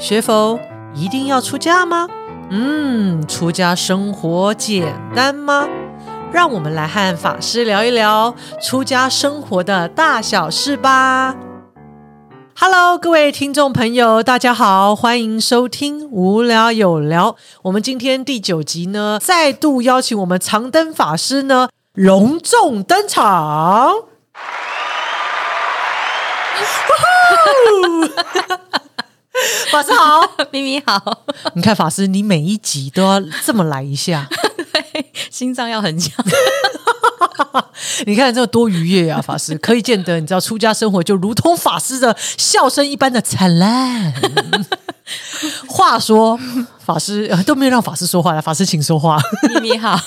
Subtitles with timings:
[0.00, 0.58] 学佛
[0.94, 2.08] 一定要出家吗？
[2.50, 5.68] 嗯，出家生活简单吗？
[6.32, 11.36] 让我们来和法师聊一聊出家生活的大小事吧。
[12.58, 17.36] Hello，各位听众朋友，大家好，欢迎收听无聊有聊。
[17.64, 23.96] 我们今天第九集呢，再度邀请我们长灯法师呢隆重登场。
[29.70, 30.20] 法师好，
[30.52, 34.28] 咪咪好，你看法师，你每一集都要这么来一下，
[35.30, 36.24] 心脏要很强。
[38.06, 39.20] 你看这多愉悦啊！
[39.20, 44.12] 法师可以见得，你知道出家生活就如同法师的笑声一般的灿烂。
[45.66, 46.38] 话说，
[46.84, 49.18] 法师、呃都没有让法师说话了，法师请说话。
[49.48, 49.98] 咪咪好，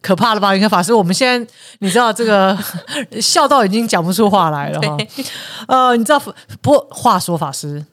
[0.00, 0.52] 可怕了吧？
[0.52, 2.56] 你看法师，我们现在你知道这个
[3.20, 4.96] 笑到已经讲不出话来了哈。
[5.66, 6.20] 呃，你知道
[6.60, 7.84] 不过话说法师，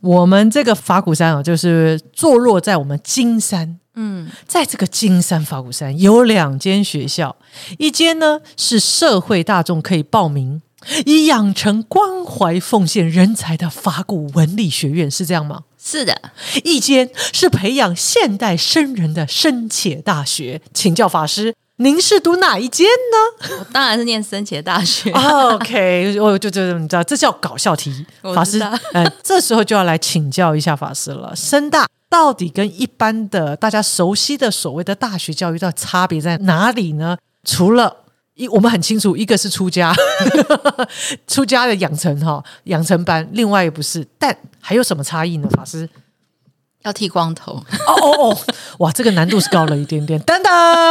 [0.00, 3.78] 我们这个法鼓山啊，就是坐落在我们金山。
[3.94, 7.34] 嗯，在这个金山法鼓山有两间学校，
[7.78, 10.62] 一间呢是社会大众可以报名，
[11.04, 15.64] 以养成关怀奉献人才的法鼓文理学院，是这样吗？
[15.82, 16.14] 是的，
[16.62, 20.60] 一间是培养现代僧人的深且大学。
[20.74, 25.10] 请教法师，您是读哪一间呢我当然是念深切大学。
[25.16, 28.04] OK，我就就你知道，这叫搞笑题。
[28.22, 31.34] 法师我知道，呃，这时候就要来请教一下法师了。
[31.34, 37.16] 深大到底跟一般的大家熟悉的所谓的大学教育的差别在哪里呢？
[37.42, 38.04] 除了
[38.40, 39.94] 一，我们很清楚，一个是出家，
[41.28, 45.48] 出家的养成哈养成班，另外也不是，但还有什么差异呢？
[45.50, 45.88] 法师？
[46.82, 48.38] 要剃光头，哦哦哦，
[48.78, 50.18] 哇，这个难度是高了一点点。
[50.20, 50.50] 等等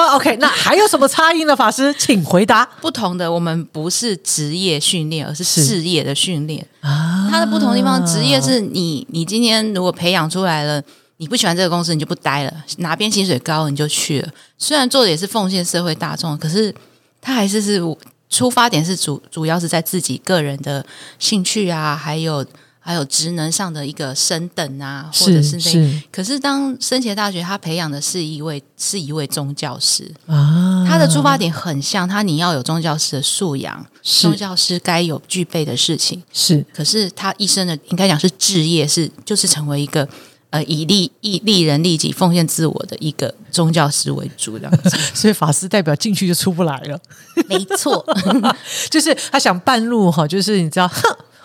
[0.09, 1.55] ，OK，那还有什么差异呢？
[1.55, 6.63] 法师，请回答不同的我们不是职业训练，而是是事业的训练。
[6.81, 10.81] 啊它的不同地方，职业是你你今天如果培养出来了。
[11.21, 12.53] 你不喜欢这个公司，你就不待了。
[12.77, 14.29] 哪边薪水高，你就去了。
[14.57, 16.73] 虽然做的也是奉献社会大众，可是
[17.21, 17.81] 它还是是
[18.29, 20.85] 出发点是主主要是在自己个人的
[21.17, 22.45] 兴趣啊，还有
[22.79, 36.23] 还有职能上的一个升等啊，或者是那是可是当升学大学，他培养的是一位是一位宗教师，啊，他的出发点很像他，你要有宗教师的素养，宗教师该有具备的事情。
[36.31, 40.07] 是可是他一生的应该讲是置业，是就是成为一个
[40.49, 44.89] 呃以利以利人利己、奉献自我的一个宗教师为主这样子。
[45.13, 46.99] 所以法师代表进去就出不来了，
[47.47, 48.05] 没错，
[48.89, 51.01] 就是他想半路哈，就是你知道，哼，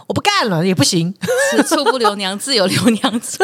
[0.07, 1.15] 我不干了也不行，
[1.51, 3.39] 此处不留娘，自有留娘处。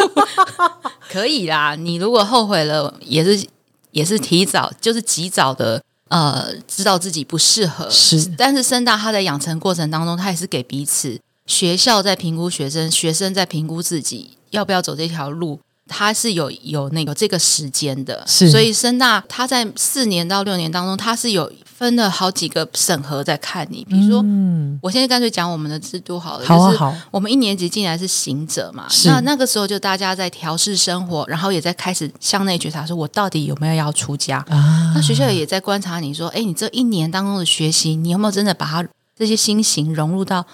[1.11, 3.47] 可以啦，你如果后悔了，也是
[3.91, 5.83] 也是提早，就是及早的。
[6.11, 11.17] 呃，知道自己不适合是但是深大他在养成过程当中，他也是给彼此
[11.51, 18.49] 学校在评估学生，学生在评估自己要不要走这条路，他是有有那个这个时间的，是。
[18.49, 26.91] 所以深大他在四年到六年当中，他是有分了好几个审核在看你，比如说，嗯，我现在干脆讲我们的制度好了，就是好。
[26.91, 29.09] 啊好，我们一年级进来是行者嘛，是。
[29.09, 34.39] 那那个时候就大家在调试生活，然后也在开始向内觉察，说我到底有没有要出家？
[34.49, 34.93] 啊。
[34.95, 38.87] 那学校也在观察你说，哎，你这一年当中的学习，你有没有真的把它
[39.19, 40.47] 这些心型融入到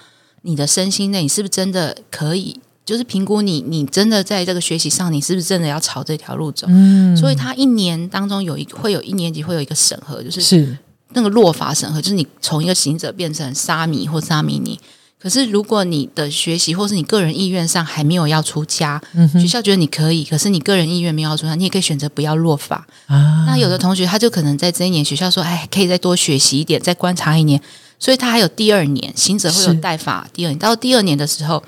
[0.46, 1.20] 你的身心内？
[1.22, 2.58] 你是不是真的可以？
[2.84, 6.68] 就是评估你，你真的在这个学习上，你是不是真的要朝这条路走？
[6.70, 10.78] 嗯所以他一年当中有一会有一年级会有一个审核，就是是
[11.14, 14.78] 那个落法审核，就是你从一个行者变成沙弥或沙弥尼。
[15.18, 22.86] 可是如果你的学习或是你个人意愿上还没有要出家，嗯学校觉得你可以，可是你个人意愿没有要出家，你也可以选择不要落法。
[23.06, 27.60] 啊，那有的同学他就可能在这一年学校说，哎，可以再多学习一点，再观察一年，
[27.98, 30.28] 所以他还有第二年，行者会有是带法。
[30.32, 31.62] 第二年到第二年的时候，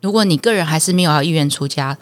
[0.00, 1.96] 如果你个人还是没有要意愿出家，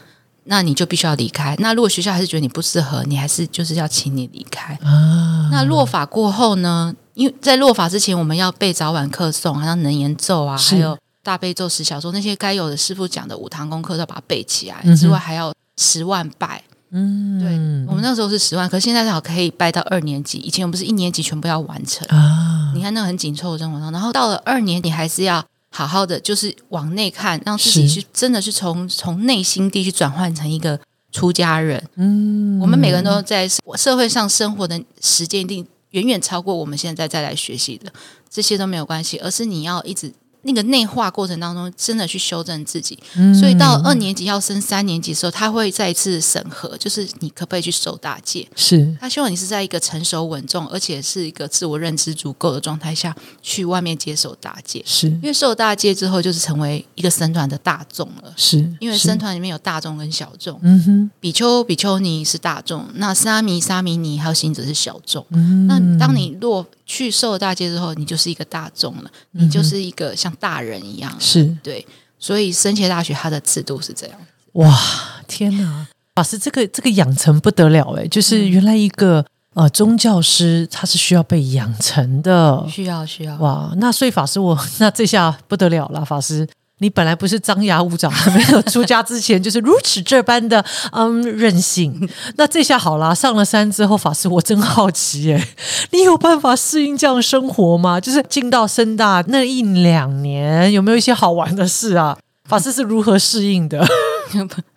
[0.44, 1.56] 那你就必须要离开。
[1.58, 4.74] 那如果学校还是觉得你不适合，你还是就是要请你离开。
[4.82, 6.94] 啊，那落法过后呢？
[7.14, 14.80] 因为在落法之前，我们要背早晚课诵，还有能言咒啊，是还有大悲咒、十小咒那些该有的师傅讲的五堂功课都要把它背起来。
[14.82, 16.62] 嗯之外，还要十万拜。
[16.96, 17.48] 嗯对，
[17.88, 20.38] 我们那时候是十万，可是现在好可以拜到二年级。
[20.38, 30.78] 以前我们不是一年级全部要完成，啊，你看那个很紧凑的生活上，然后到了二年，你还是要好好的，就是往内看，让自己去真的是从从内心地去转换成一个
[31.10, 31.82] 出家人。
[31.96, 37.92] 嗯我们每个人都在社会上生活的时间一定远远超过我们现在再来学习的，
[38.30, 40.12] 这些都没有关系，而是你要一直
[40.44, 42.98] 那个内化过程当中，真的去修正自己。
[43.16, 48.46] 嗯所以到二年级要升三年级的时候，他会再一次审核，就是你可不可以去守大戒。
[48.54, 54.82] 是他希望你是在一个成熟稳重，而且是一个自我认知足够的状态下去外面接受大戒。
[54.86, 58.32] 是因为受大戒之后，就是成为一个僧团的大众了。
[58.36, 65.24] 是，因为僧团里面有大众跟小众，嗯哼，比丘、比丘尼是大众，那沙弥、沙弥尼还有行者是小众。
[65.30, 71.14] 嗯那当你若去受了大戒之后，你就是一个大众了，你就是一个像大人一样。
[71.18, 71.86] 是对，
[72.18, 74.18] 所以深切大学它的制度是这样。
[74.52, 74.78] 哇，
[75.26, 75.86] 天哪！
[76.14, 82.64] 法师，这个这个养成不得了哎，就是原来一个、呃宗教师他是需要被养成的。
[82.68, 83.36] 需要需要。
[83.38, 86.46] 哇，那所以法师我那这下不得了了，法师。
[86.78, 90.62] 你本来不是张牙舞爪，没有出家之前就是如此这般的
[90.92, 95.48] 嗯任性，那这下好啦，上了山之后，法师我真好奇耶，
[95.92, 98.00] 你有办法适应这样生活吗？
[98.00, 102.18] 就是进到深大那一两年，有没有一些好玩的事啊？
[102.48, 103.86] 法师是如何适应的？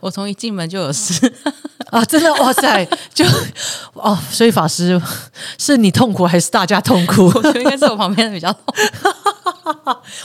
[0.00, 1.32] 我从一进门就有事，
[1.90, 2.84] 啊，真的哇塞，
[3.14, 3.24] 就
[3.94, 5.00] 哦，所以法师
[5.58, 7.26] 是你痛苦还是大家痛苦？
[7.34, 8.62] 我觉得应该是我旁边的比较痛。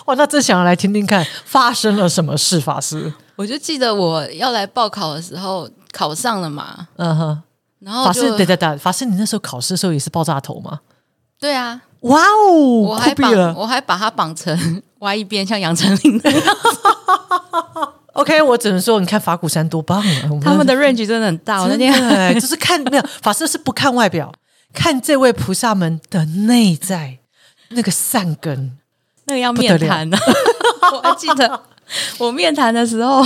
[0.05, 3.13] 哇，那真想要来听听看发生了什么事，法师。
[3.35, 7.41] 我就记得我要来报考的时候考上了嘛，嗯哼，
[7.79, 10.81] 然后法师，就对对对，法师，你那时候考试的时候也是爆炸头吗？
[11.39, 12.53] 对啊，哇哦，
[12.83, 13.53] 我还绑了。
[13.57, 16.55] 我还把它绑成 歪一边，像杨丞琳那样。
[18.13, 20.29] OK，我只能说，你看法鼓山多棒啊！
[20.41, 21.91] 他们的 range 真的很大，我那天
[22.39, 24.31] 就是看没有法师是不看外表，
[24.73, 27.17] 看这位菩萨们的内在
[27.69, 28.77] 那个善根。
[29.25, 30.17] 那个要面谈呢。
[30.93, 31.63] 我还记得
[32.17, 33.25] 我面谈的时候，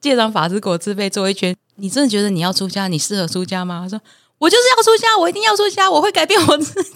[0.00, 1.56] 借长法师给我自费做一圈。
[1.76, 3.80] 你真的觉得你要出家，你适合出家吗？
[3.82, 4.00] 他说
[4.38, 6.90] 我就是要出家，我一定要出家，我会改变我自己。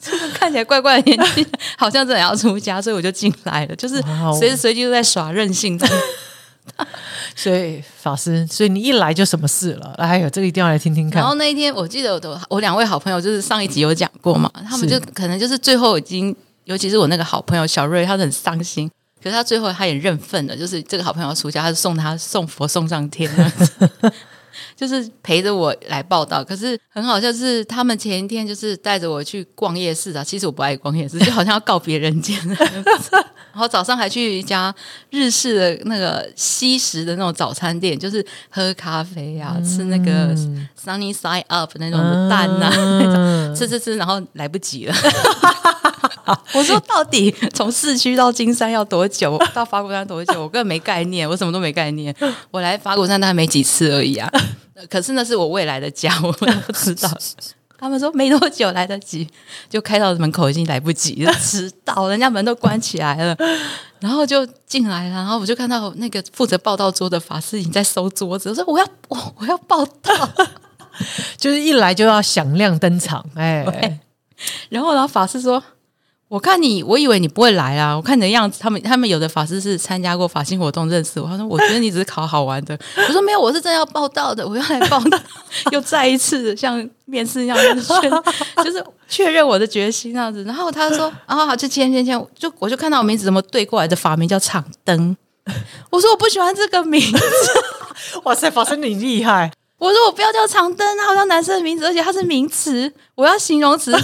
[0.00, 1.46] 这 个看起来怪怪的年纪，
[1.76, 4.02] 好像真的要出家，所以我就进来了，就是
[4.38, 5.78] 随时随地都在耍任性。
[7.36, 9.92] 所以法师，所以你一来就什么事了？
[9.98, 11.28] 哎呦，这个一定要来听听看然。
[11.28, 16.34] 后那一天，我记得我的我两位好朋友，就是上一集有讲过嘛，他们就可能就是最后已经，
[16.64, 18.90] 尤其是我那个好朋友小瑞，他很伤心，
[19.22, 23.30] 可是他最后他也认份了，就是这个好朋友要出家，他是送他送佛送上天
[24.76, 26.42] 就是陪着我来报道。
[26.44, 32.38] 可是很好笑，是他们前一天就是带着我去逛夜市啊，其实我不爱逛夜市，就好像要告别人间。
[33.54, 34.74] 然后早上还去一家
[35.10, 40.34] 日式的那个西食的那种早餐店，就是喝咖啡啊，吃那个
[40.76, 42.68] sunny side up 那种的蛋呐、
[43.00, 44.94] 那种吃吃吃，然后来不及了。
[46.54, 49.38] 我说到底从市区到金山要多久？
[49.54, 50.42] 到法鼓山多久？
[50.42, 52.14] 我根本没概念，我什么都没概念。
[52.50, 54.30] 我来法鼓山大概没几次而已啊。
[54.90, 57.10] 可是那是我未来的家，我们不知道。
[57.76, 59.28] 他们说没多久来得及，
[59.68, 63.36] 就开到门口已经来不及了，迟到，人家门都关起来了，
[64.00, 70.30] 然后就进来了，然后我就看到那个负责报道桌的法师已经在收桌子，我说我要我我要报道，
[71.36, 73.64] 就是一来就要响亮登场，哎，
[74.70, 75.62] 然后然后法师说。
[76.28, 77.94] 我看你，我以为你不会来啊！
[77.94, 81.28] 我看你的样子，他们他们有的法师是参加过法性活动认识我。
[81.28, 85.18] 他说：“我觉得你只是考好玩的。”我说：“没有，我是真的要报道的，我要来报道。
[85.70, 88.10] ”又再一次像面试一样，就是确
[88.64, 90.42] 就是确认我的决心那样子。
[90.44, 95.16] 然后他说：“啊，好，就签签签。”就我就看到我名字怎么对过来的法名叫场灯。
[95.90, 97.20] 我说我不喜欢这个名字，
[98.24, 103.94] 哇塞，法师你厉害，我说我不要叫长灯，它好像男生的名字，而且它是名词，我要形容词。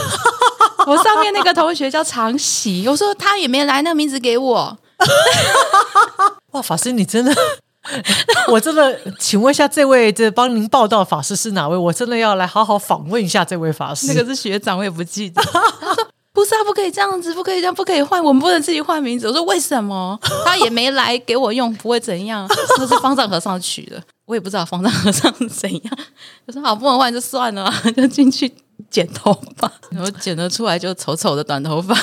[0.87, 4.79] 我上面那个同学叫常喜，我说他也没来，那个名字给我。
[6.53, 7.35] 哇，法师你真的。
[8.49, 11.77] 我真的，请问一下，这位这帮您报道法师是哪位？
[11.77, 14.07] 我真的要来好好访问一下这位法师。
[14.09, 15.43] 那个是学长，我也不记得。
[15.43, 20.19] 他说：“不是啊，不可以这样子，不可以这样，不可以换，我们不能自己换名字。”我说：“为什么？
[20.45, 22.47] 他也没来给我用，不会怎样。
[22.79, 25.99] 那是方丈和尚取的，我也不知道方丈和尚是怎样。”
[26.47, 28.53] 我说：“好，不能换就算了啊，就进去
[28.91, 31.95] 剪头发， 然后剪得出来就丑丑的短头发。”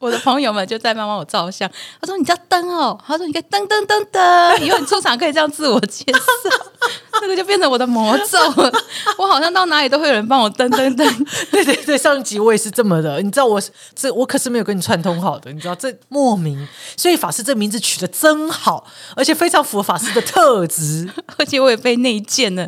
[0.00, 6.18] 我的朋友们就在帮帮我照相，他说：“你叫灯哦。”他说：“你可以噔噔噔噔，以后你出场可以这样自我介绍。
[7.20, 8.72] ”那个就变成我的魔咒了。
[9.18, 11.26] 我好像到哪里都会有人帮我噔噔噔。
[11.50, 13.60] 对对对，上一集我也是这么的，你知道我
[13.94, 16.66] 这我可是没有跟你串通好的，你知道这莫名，
[16.96, 18.82] 所以法师这名字取得真好，
[19.14, 21.10] 而且非常符合法师的特质。
[21.36, 22.66] 而且我也被内建了，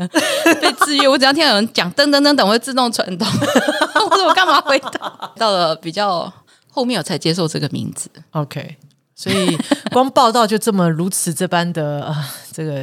[0.60, 1.08] 被制约。
[1.08, 3.26] 我只要听到有人讲噔噔噔噔，我会自动传动。
[3.26, 5.30] 我说我干嘛回答？
[5.38, 6.30] 到了比较
[6.75, 8.09] 后面，我才接受这个名字。
[8.31, 8.76] OK，
[9.14, 9.57] 所以
[9.91, 12.83] 光报道就这么如此这般的 啊、这个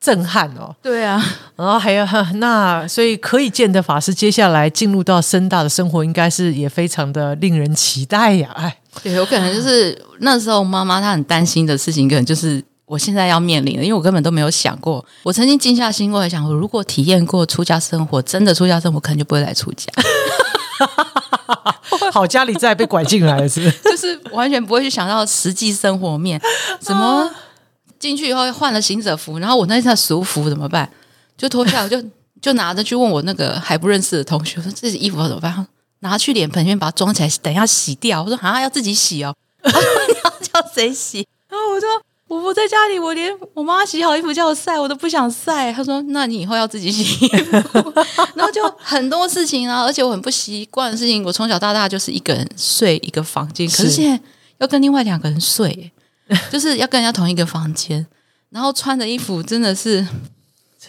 [0.00, 0.74] 震撼哦。
[0.82, 1.22] 对啊，
[1.54, 2.04] 然后还有
[2.36, 8.50] 那，所以可以见的法师接下来进入到深大的生活，应该是也非常的令人期待呀！
[8.56, 15.04] 哎，对，有可能就是那时候妈妈她很担心的事情，可能就是我现在要面临的，因为我根本都没有想过。
[15.22, 19.86] 我曾经静下心过来想，我如果体验过出家生活，真的出家生活，可能就不会来出家，
[22.12, 23.70] 好，家里再被拐进来了，是？
[23.84, 26.40] 就是完全不会去想到实际生活面，
[26.80, 27.30] 怎么
[27.98, 30.90] 进去以后换了行者服，然后我那套俗服怎么办？
[31.36, 32.02] 就脱下来，我就
[32.40, 35.66] 就拿着去问我那个还不认识的同学，我说这衣服要怎么办？
[36.00, 38.22] 拿去脸盆里面把它装起来，等一下洗掉。
[38.22, 39.34] 我说啊，要自己洗哦，
[39.64, 41.26] 你要叫谁洗？
[41.48, 41.88] 然后我说
[42.32, 45.70] 我不在家里，我连我妈洗好衣服叫我晒，我都不想晒。
[45.70, 47.92] 她说那你以后要自己洗衣服。
[48.34, 54.18] 然后就很多事情啊，而且我很不习惯的事情，我从小到大就是一个人睡一个房间，可是是现在
[54.56, 55.92] 要跟另外两个人睡，
[56.50, 58.06] 就是要跟人家同一个房间，
[58.48, 60.06] 然后穿的衣服真的是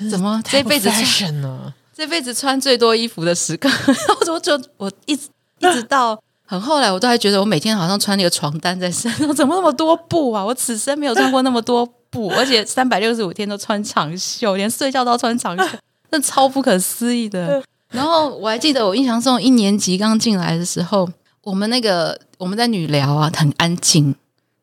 [0.10, 1.74] 怎么这辈子穿？
[1.94, 3.70] 这辈子穿最多衣服的时刻，
[4.32, 5.28] 我就我一直
[5.60, 6.18] 一直到
[6.54, 10.46] 很后来，我都还觉得我每天好像穿那个床单在身上， 怎么那么多布啊？
[10.46, 15.78] 我此生没有穿过那么多布，而且三百六十五天都穿长袖，连睡觉都要穿长袖，
[16.12, 17.64] 那超不可思议的。
[17.90, 21.10] 然后我还记得我印象中一年级刚进来的时候，
[21.44, 24.14] 我们那个我们在女寮啊，很安静。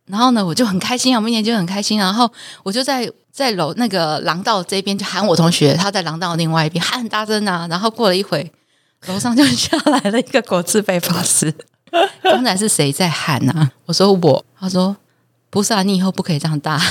[0.06, 1.98] 然后呢，我就很开心啊，我们一年级很开心。
[1.98, 2.30] 然后
[2.62, 7.66] 我就在在楼那个廊道这边就喊我同学，他在廊道另外一边喊很大声啊。
[7.68, 8.52] 然后过了一会，
[9.08, 11.52] 楼上就下来了一个国字辈法师。
[12.22, 13.70] 刚才是谁在喊啊？
[13.86, 14.44] 我说我。
[14.58, 14.96] 他说
[15.48, 16.78] 不是啊，你以后不可以这样大。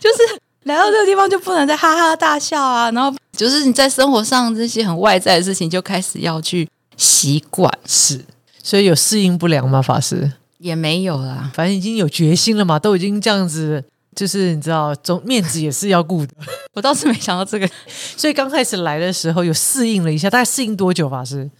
[0.00, 2.90] 就是来到这个地方就不能再哈哈大笑啊。
[2.90, 8.24] 然后就是你在生活上这些很外在的事情，就开始要去习惯，是，
[8.62, 9.80] 所以有适应不良吗？
[9.80, 11.50] 法师，也没有啦。
[11.54, 13.82] 反正已经有决心了嘛，都已经这样子，
[14.14, 16.32] 就是你知道，总面子也是要顾的。
[16.74, 17.68] 我倒是没想到这个，
[18.16, 21.08] 所以刚开始来的时候有适应了一下，大概适应多久？
[21.08, 21.50] 法师，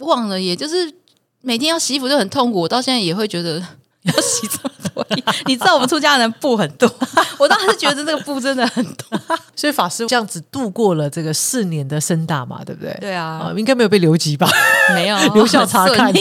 [0.00, 0.92] 忘了，也就是
[1.40, 2.60] 每天要洗衣服就很痛苦。
[2.60, 3.58] 我到现在也会觉得
[4.02, 5.06] 要洗这么多。
[5.46, 6.92] 你知道我们出家人布很多，
[7.38, 9.18] 我当时觉得这个布真的很多。
[9.56, 12.96] 所以法师这样子度过了这个四年的深大嘛，对不对？
[13.00, 14.48] 对啊，应该没有被留级吧？
[14.94, 16.12] 没有留校察看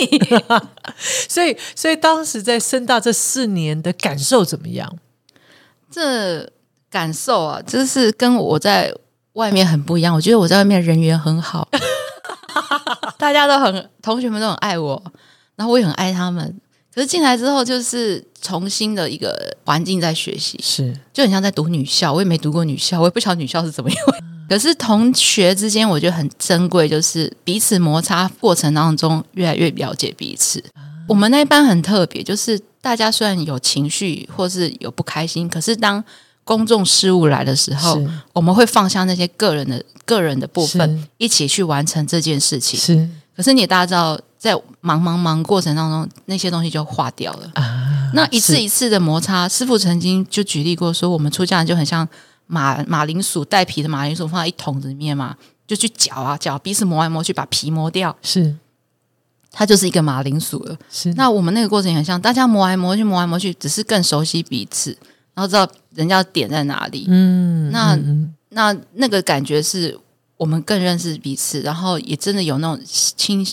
[1.28, 4.98] 所以，所以当时在深大这四年的感受怎么样？
[5.92, 6.50] 这
[6.90, 8.94] 感受啊，就是跟我在
[9.34, 10.14] 外面很不一样。
[10.16, 11.68] 我觉得我在外面人缘很好，
[13.20, 15.04] 大家都很同学们都很爱我，
[15.58, 16.56] 然后我也很爱他们。
[16.96, 22.14] 可是进来之后，就是重新的一个环境在学习，是就很像在读女校。
[22.14, 24.24] 我也没读过女校，我也不晓得女校是怎么一回事。
[24.50, 30.64] 可是同学之间，我觉得很珍贵，就是彼此摩擦过程当中越来越了解彼此。
[31.08, 36.04] 我们那一班很特别，就是大家虽然有情绪或是有不开心，可是当
[36.50, 38.02] 公众事务来的时候，
[38.34, 42.80] 我们会放下那些个人的个人的部分，一起去完成这件事情。
[42.80, 43.08] 是。
[43.38, 47.52] 可是你也大家知道，在忙忙忙过程当中，那些东西就化掉了。
[47.54, 52.08] 啊，那一次一次的摩擦，师傅曾经就举例过说，我们出家人就很像
[52.48, 55.36] 马马铃薯带皮的马铃薯放在一桶子里面嘛，
[55.68, 58.56] 就去搅啊搅，彼此磨来磨去，把皮磨掉，是。
[59.52, 60.76] 它就是一个马铃薯了。
[60.92, 61.14] 是。
[61.14, 64.98] 那我们那个过程也很像，大家磨来磨去，磨来磨去，只是更熟悉彼此，
[65.36, 67.06] 然后知道人家点在哪里。
[67.08, 67.98] 嗯，那
[68.50, 69.98] 那那个感觉是
[70.38, 73.46] 我们更认识彼此，然后也真的有那种亲，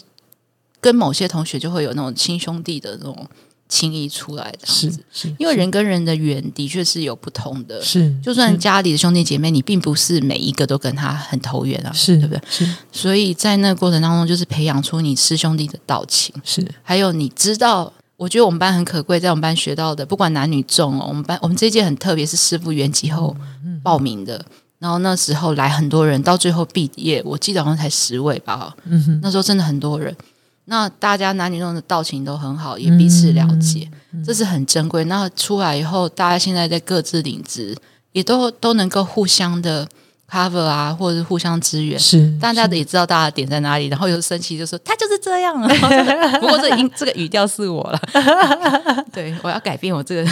[0.81, 3.27] 跟某些同学就会有那种亲兄弟的那种
[3.69, 5.05] 情谊出来，这样是子。
[5.13, 12.41] 是，因为人跟人的缘的确是有不同的，是就算家里的兄弟姐妹，你并不是每一个都跟他很投缘啊，是对不对？
[12.49, 17.93] 是所以在那个过程当中，就是培养出你师兄弟的道情，是还有你知道。
[18.17, 23.37] 我觉得我们班很可贵，在我们班学到的，不管男女众哦，我们班我们这一届很特别，是师傅圆寂后
[23.83, 24.43] 报名的，
[24.79, 28.75] 然后那时候来很多人，到最后毕业，我记得好像才十位吧，
[29.23, 30.17] 那时候真的很多人。
[30.69, 35.05] 那大家男女众的道情都很好，也彼此了解，嗯这是很珍贵。
[35.05, 37.77] 那出来以后，大家现在在各自领职，
[38.13, 39.87] 也都都能够互相的
[40.31, 41.99] cover 啊，或者是互相支援。
[41.99, 45.69] 是大家的也知道大家点在哪里，然后又生气就说他就是这样啊。
[46.41, 48.01] 不过这个音这个语调是我了，
[49.13, 50.31] 对我要改变我这个，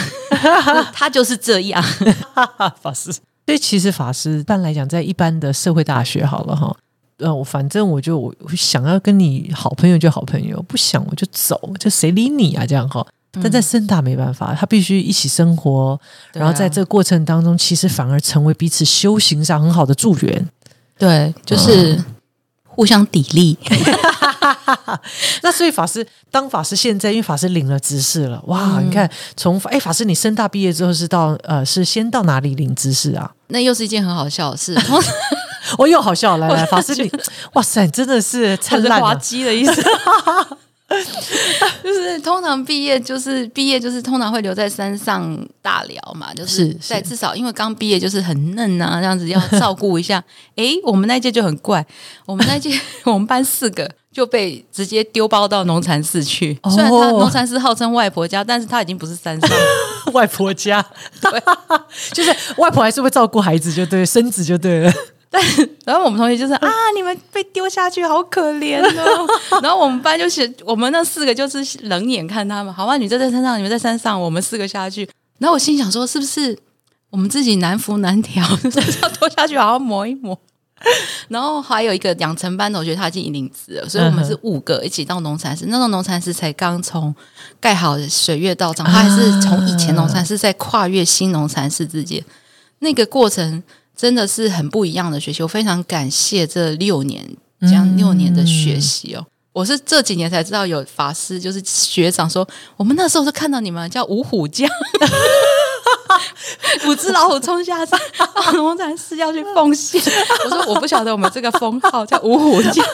[0.93, 1.83] 他就是这样。
[2.81, 3.11] 法师。
[3.47, 6.75] 所以其实法师一般来讲，在一般的社会大学好了哈，
[7.19, 13.05] 呃，我反正我就我想要跟你好朋友就好朋友，不想我就走，就谁理你啊这样哈。
[13.41, 15.99] 但在深大没办法，他必须一起生活，
[16.33, 20.49] 然后在这个过程当中，其实反而成为彼此修行上很好的助缘。
[20.97, 22.01] 对，就是
[22.67, 23.57] 互相砥砺。
[25.43, 28.79] 那所以法师当法师现在，因为法师领了执事了，哇！
[28.81, 33.31] 你看从哎法师你深大毕业之后是到呃是先到哪里领执事啊？
[33.47, 34.77] 那又是一件很好笑的事，
[35.77, 37.11] 我又好笑，来来，法师你
[37.53, 39.15] 哇塞，真的是灿烂、滑啊！
[39.15, 39.83] 稽的意思。
[41.83, 50.23] 就是通常毕业就是毕业就是通常会留在山上大聊嘛，就是是在至少因为刚毕业就是很嫩啊，这样子要照顾一下。
[50.55, 51.85] 诶，我们那届就很怪，
[52.25, 52.71] 我们那届
[53.05, 56.57] 我们班四个就被直接丢包到农禅寺去。
[56.63, 60.11] 哦虽然他农禅寺号称外婆家，但是他已经不是山上了。
[60.13, 60.85] 外婆家，
[61.19, 61.41] 对，
[62.13, 64.93] 就是外婆还是会照顾孩子，就对，孙子就对了。
[65.85, 69.27] 然后我们同学就是 啊，你们被丢下去，好可怜哦。
[69.61, 75.07] 然后我们班就是我们那四个就是冷眼看他们，好吧，你就在山上，你们在山上，我们四个下去。
[75.37, 76.57] 然后我心想说，是不是
[77.09, 78.43] 我们自己难扶难调，
[79.01, 80.37] 要拖下去好好磨一磨？
[81.29, 85.65] 然后还有一个养成班同学，他已经领职了，所以我们是五个一起到农禅寺。
[85.67, 87.13] 那种农禅寺才刚从
[87.59, 92.23] 盖好的水月道场，他还是从以前农禅寺在跨越新农禅寺之间，
[92.79, 93.63] 那个过程
[93.95, 95.41] 真的是很不一样的学习。
[95.41, 97.25] 我非常感谢这六年
[97.61, 99.25] 这样六年的学习哦。
[99.53, 104.69] 我是这几年才知道有法师，就是学长说，我们那时候是看到你们叫五虎将，
[106.85, 110.01] 五只老虎冲下山，到农禅寺要去奉献。
[110.43, 112.85] 我说我不晓得我们这个封号叫五虎将，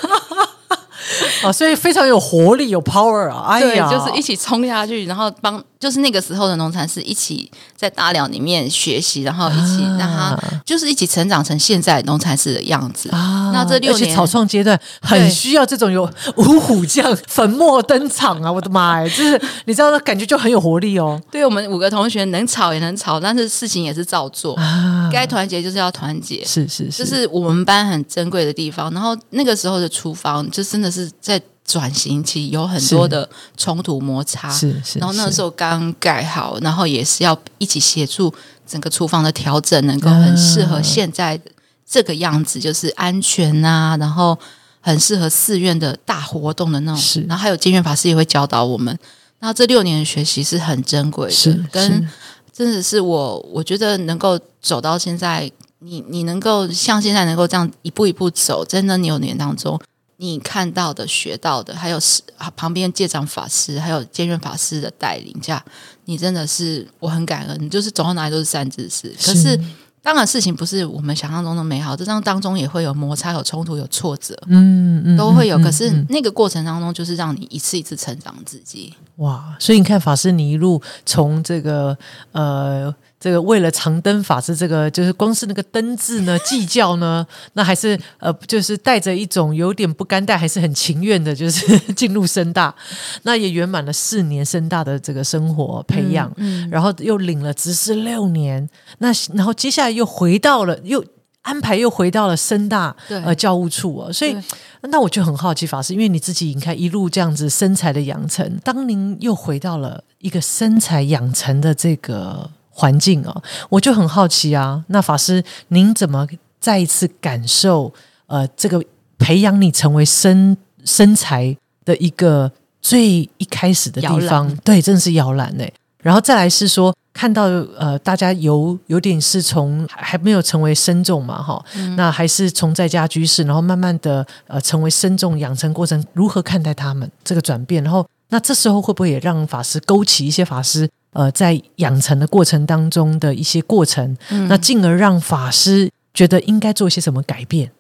[1.44, 3.46] 啊，所以非常有活力，有 power 啊！
[3.48, 13.10] 哎对，呀，就是一起冲下去，然后帮，就是那个时候的农禅寺一起在大寮里面学习，然后一起让他就是一起成长成现在农禅寺的样子。
[13.10, 18.52] 啊那这六年草创阶段很需要这种有五虎将粉墨登场啊！
[18.52, 21.22] 我的妈呀，就是你知道，那感觉就很有活力哦。
[21.32, 26.44] 对我们五个同学能吵也能吵，但是事情也是照做，啊，该团结就是要团结。
[26.46, 28.92] 是是是，这是我们班很珍贵的地方。
[28.94, 34.50] 然后那个时候的厨房，就真的是在转型期，有很多的冲突摩擦。
[34.52, 38.34] 是是，然后那时候候刚盖好，然后也是要一起协助
[38.68, 41.50] 整个厨房的调整，能够很适合现在的
[41.90, 44.38] 这个样子，就是安全啊，然后
[44.82, 47.30] 很适合寺院的大活动的那是种。
[47.30, 48.98] 然后还有监院法师也会教导我们。
[49.40, 52.08] 然后这六年的学习是很珍贵的，是跟
[52.54, 59.80] 真的是我，我觉得能够走到现在，你你能够像现在能够这样一步一步走，在那六年当中，
[60.22, 65.64] 你看到的、学到的，还有是啊旁边戒长法师，还有监院法师的带领下，
[66.06, 69.10] 你真的是我很感恩，就是走到哪里都是善知识。
[69.20, 69.60] 可是
[70.04, 75.58] 当然事情不是我们想象中的美好，这当当中也会有摩擦、有冲突、有挫折，嗯嗯都会有。
[75.58, 78.94] 嗯可是嗯那个过程当中，就是让你一次一次成长自己。
[79.16, 81.98] 哇，所以你看法师，你一路从这个
[82.32, 82.94] 呃。
[83.22, 92.74] 这个为了长灯法师，这个就是光是那个灯字呢，计较呢， 那还是呃，就是带着一种有点不甘，但还是很情愿的，就是 进入深大，
[93.22, 101.06] 那也圆满了四年深大的这个生活培养，嗯然后又领了执事六年，那然后接下来又回到了又。
[101.44, 103.20] 安排又回到了深大对。
[103.24, 104.38] 呃教务处哦，所以
[104.82, 114.84] 那我就很好奇法师，因为你自己你看一路这样子身材的养成，当您又回到了一个身材养成的这个环境哦，我就很好奇啊。
[114.88, 116.28] 那法师，您怎么
[116.60, 117.94] 再一次感受
[118.28, 118.84] 呃这个
[119.20, 121.56] 培养你成为身身材
[121.86, 124.56] 的一个最一开始的地方篮？
[124.64, 125.72] 对，真的是摇篮哎。
[126.02, 127.44] 然后再来是说，看到
[127.78, 131.64] 呃，大家有有点是从还还没有成为身众嘛，哈、
[131.96, 137.84] 那还是从在家居士，然后慢慢的呃成为身众养成过程，如何看待他们这个转变？
[137.84, 144.18] 然后那这时候会不会也让法师勾起一些法师呃在养成的过程当中的一些过程？
[144.48, 147.72] 那进而让法师觉得应该做一些什么改变？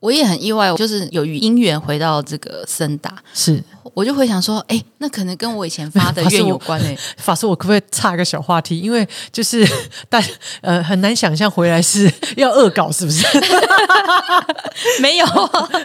[0.00, 3.62] 我也很意外，就是有因缘回到这个森达，是
[3.94, 8.78] 我就回想说，哎，那可能跟我以前发的 愿有关诶、法师，我可不可以插一个小话题？
[8.78, 9.66] 因为就是
[10.08, 10.22] 大
[10.60, 13.26] 呃很难想象回来是要恶搞，是不是？
[15.02, 15.26] 没有，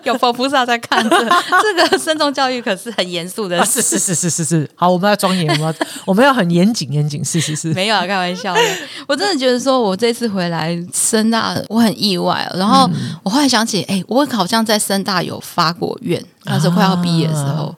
[0.04, 1.18] 有佛菩萨在看着。
[1.64, 8.62] 这个慎重教育可是很严肃的是是是是是是，好，我们要庄严，我们要我们要很严谨严谨，是是是，没有啊，开玩笑的。
[9.08, 12.48] 我真的觉得说，我这次回来深大，我很意外。
[12.56, 12.88] 然后
[13.24, 17.76] 我后来想起，哎，我好像在深大有发过愿，那时候快要毕业的时候。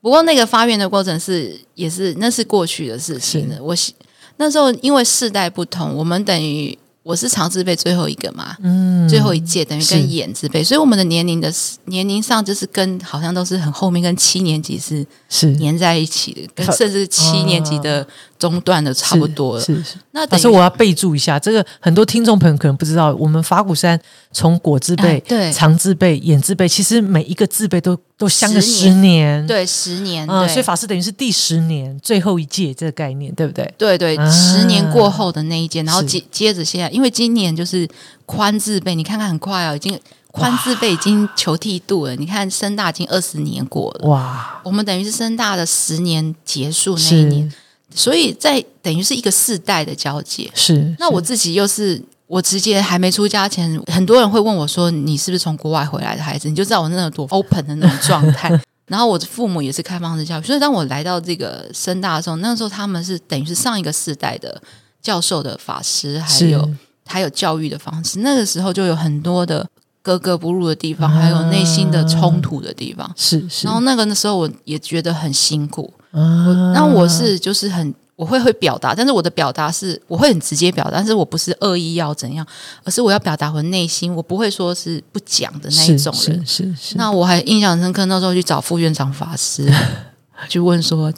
[0.00, 3.56] 不过那个发愿的过程是，也是那是过去的事情了。
[3.62, 3.94] 我喜
[4.38, 9.94] 那时候因为世代不同，我们等于我是长字辈最后一个嘛，嗯，最后一届等于是。
[9.94, 11.52] 跟眼字辈，所以我们的年龄的
[11.84, 15.54] 年龄上就是跟好像都是很后面跟七年级是是。
[15.56, 18.06] 粘在一起的，跟甚至七年级的
[18.40, 19.60] 中断的差不多了。
[19.60, 19.96] 是是。
[20.12, 24.00] 那但是我要备注一下，这个很多听众朋友可能不知道，我们法鼓山
[24.32, 33.72] 从果字辈、哎对长字辈、眼字辈，其实每一个字辈都都相个十十年，对十年，嗯，对所以法师等于是第十年最后一届这个概念，对不对？
[33.76, 37.86] 对对，啊十年过后的那一届，然后接接着现在，因为今年就是
[38.24, 39.98] 宽字辈，你看看很快哦，已经
[40.32, 42.14] 宽字辈已经求剃度了。
[42.14, 47.52] 你看深大已经二十年过了，哇，我们等于是深大的十年结束那一年，
[47.94, 50.50] 所以在等于是一个世代的交接。
[50.54, 58.50] 是，那我自己又是我直接还没出家前，很多人会问我说：“你是不是从国外回来的孩子？”你就知道我那种多 open 的那种状态。
[58.86, 64.60] 然后我的父母也是开放式教育，所以当我来到这个深大的时候，那时候他们是等于是上一个世代的
[65.00, 66.70] 教授的法师，还有
[67.06, 68.18] 还有教育的方式。
[68.18, 69.64] 那个时候就有很多的
[70.02, 73.08] 格格不入的地方，还有内心的冲突的地方。
[73.16, 73.66] 是是。
[73.66, 75.92] 然后那个那时候我也觉得很辛苦。
[76.12, 76.72] 啊。
[76.74, 77.94] 那我是就是很。
[78.16, 82.46] 我会会表达，但是我的表达是我会很直接表达，但是我不是恶意要怎样，
[82.84, 86.46] 而是我要表达我内心，我不会说是不讲的那一种人。
[86.46, 86.98] 是是是。
[86.98, 89.66] 那我还印象深刻，那时候去找副院长法师，
[90.50, 91.10] 去问说：“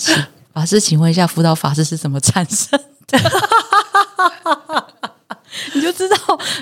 [0.55, 2.79] 法师，请问一下，辅导法师是怎么产生
[3.09, 3.19] 的？”
[5.75, 6.17] 你就知道，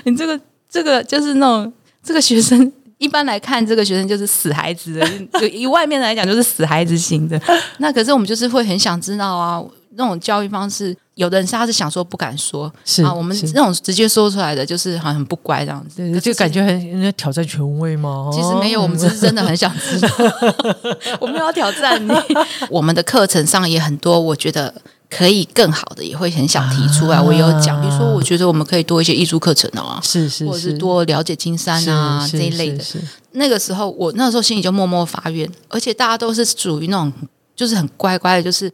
[0.05, 7.41] 你这个这个就是那种这个学生，一般来看，这个学生就是死孩子的，以外面来讲就是死孩子型的。
[7.79, 9.61] 那可是我们就是会很想知道啊。
[9.95, 18.29] 那种教育方式，有的人是他是想说不敢说，是啊，我们那种直接说出来的，就是好像很不乖这样子，就感觉很挑战权威吗？
[18.31, 20.09] 其实没有，我们只是真的很想知道，
[21.19, 22.13] 我们要挑战你。
[22.71, 24.73] 我们的课程上也很多，我觉得
[25.11, 27.19] 可以更好的，也会很想提出来。
[27.19, 32.83] 我有讲，比如说，我觉得我们可以多一些艺术课程哦，是是，或者是多了解金山啊这一类的。
[33.33, 37.11] 那个时候，我那时候心里就默默发愿，而且大家都是属于那种，
[37.55, 38.71] 就是很乖乖的，就是。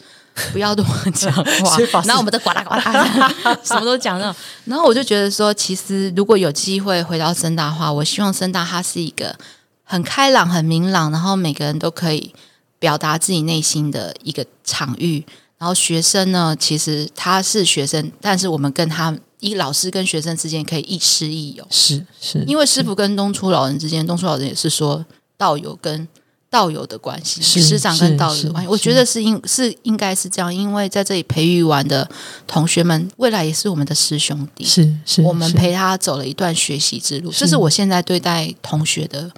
[0.53, 3.33] 不要多讲话， 然后我们都呱啦呱啦，
[3.65, 4.35] 什么都讲那种。
[4.65, 9.35] 然后我就觉得说，其实如果有机会回到深大话，我希望深大它是一个
[9.83, 12.35] 很开朗、很明朗，然后每个人都可以
[12.77, 15.25] 表达自己内心的一个场域。
[15.57, 21.65] 然后学生呢，其实他是学生，但是我们跟他一老师跟学生之间可以亦师亦友。
[21.69, 25.05] 是是，因为师傅跟东初老人之间，东初老人也是说
[25.37, 26.07] 道友跟。
[26.49, 32.09] 道友的关系，师长跟道友的关系，我觉得是应是应该是这样，因为在这里培育完的
[32.47, 39.29] 同学们，未来也是我们的师兄弟，是是，我们陪他走了一段学习之路，这是我现在对待同学的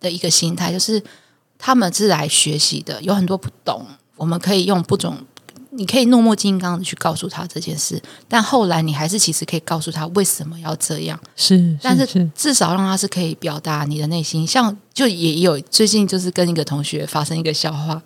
[0.00, 1.00] 的一个心态，就是
[1.56, 3.86] 他们是来学习的，有很多不懂，
[4.16, 5.16] 我们可以用不懂。
[5.76, 11.20] 你可以诺诺金刚的去告诉他这件事，但后来你还是其实可以告诉他为什么要这样。
[11.36, 14.46] 是，但是至少让他是可以表达你的内心。
[14.46, 18.02] 像就也有最近就是跟一个同学发生一个笑话，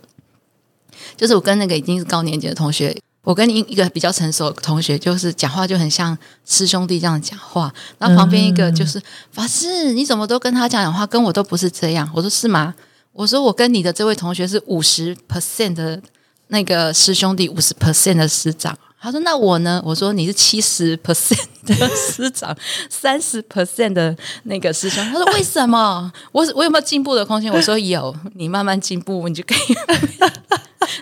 [1.16, 7.72] 就是我跟那个已经是高年级的同学，我跟一一个比较成熟的同学，就是讲话就很像师兄弟这样讲话。
[7.98, 12.11] 然后旁边一个就是法师，你怎么都跟他讲讲话，跟我都不是这样。
[12.14, 12.74] 我说是吗？
[13.12, 16.02] 我说我跟你的这位同学是五十 percent 的。
[16.50, 22.54] 那个师兄弟五十 percent 的师长，他说：“那我呢？”我说：“你是七十 percent 的师长，
[22.90, 26.12] 三十 percent 的那个师兄。”他说：“为什么？
[26.32, 29.58] 我我有没有进步的空间？”我说：“有，你慢慢进步，你就可以。”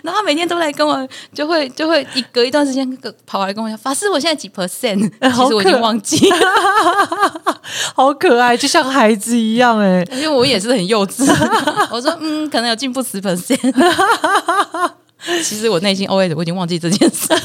[0.03, 2.87] 然后每天都来跟我，就会就会一隔一段时间
[3.25, 6.17] 跑来跟我讲：“法师，我现在几 percent？” 其实我已经忘记，
[7.95, 10.05] 好可爱，就像孩子一样哎。
[10.11, 11.25] 因为我也是很幼稚，
[11.91, 13.73] 我说：“嗯，可能有进步十 percent。”
[15.43, 17.27] 其实我内心 OS 我已经忘记这件事，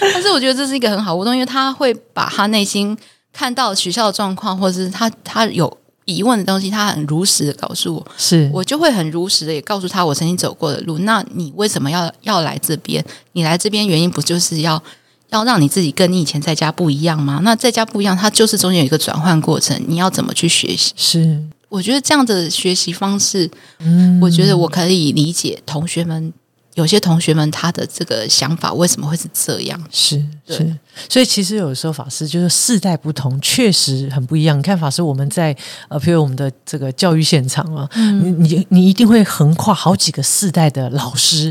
[0.00, 2.96] 但是我觉得这是一个很好互动，因为他会把他内心
[3.32, 10.98] 看到学校的状况，或者是他他有疑问的东西，他很如实的告诉我，是我就会很如实的也告诉他我曾经走过的路。
[10.98, 13.04] 那你为什么要要来这边？
[13.32, 14.82] 你来这边原因不就是要
[15.30, 17.40] 要让你自己跟你以前在家不一样吗？
[17.42, 20.92] 那在家不一样，它就是中间有一个转换过程，你要怎么去学习？
[20.96, 21.42] 是。
[21.72, 26.30] 我觉得这样的学习方式，嗯，我觉得我可以理解同学们
[26.74, 29.82] 有些同学们他的这个想法为什么会是这样？
[29.90, 30.76] 是是，
[31.08, 34.58] 所以其实有时候法师就是世代不同，确实很不一样。
[34.58, 35.56] 你看法师，我们在
[35.88, 41.50] 呃，譬如我们的这个教育现场啊，你你你一定会横跨好几个世代的老师。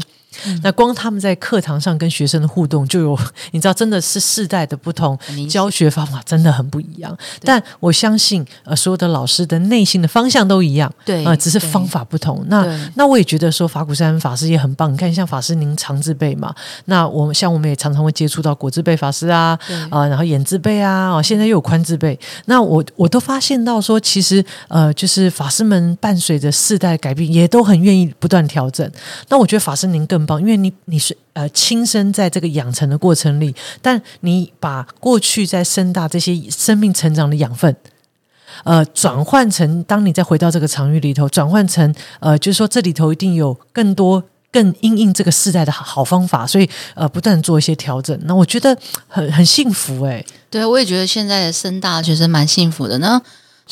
[0.64, 3.20] 那光他们在课堂上跟学生的互动，就有
[3.52, 5.18] 你知道，真的是世代的不同，
[5.50, 7.16] 教学方法真的很不一样。
[7.44, 12.44] 但我相信，呃，所有的老师的内心的方向都一样，对，呃，只是方法不同。
[12.48, 12.66] 那
[12.96, 14.92] 那我也觉得说，法鼓山法师也很棒。
[14.94, 22.18] 你看，像法师您长字辈嘛，那我们像我们也常常会接触到果字辈法师啊，啊，然后眼字辈啊，哦，现在又有宽字辈。
[22.46, 28.90] 那我我都发现到说，其实呃，就是法师们伴随着世代改变，也都很愿意不断调整。
[29.28, 30.21] 那我觉得法师您更。
[30.40, 37.76] 因为你你是呃亲身在这个养成的过程里，但你把过去在深大这些生命成长的养分，
[38.64, 48.20] 呃，转换成当你再回到这个场域里头，转换成呃，就是说这里头一定有更多更应应这个时代的好方法，所以呃，不断做一些调整。
[48.26, 53.22] 那我觉得很很幸福哎，对，我也觉得现在的深大学生蛮幸福的呢。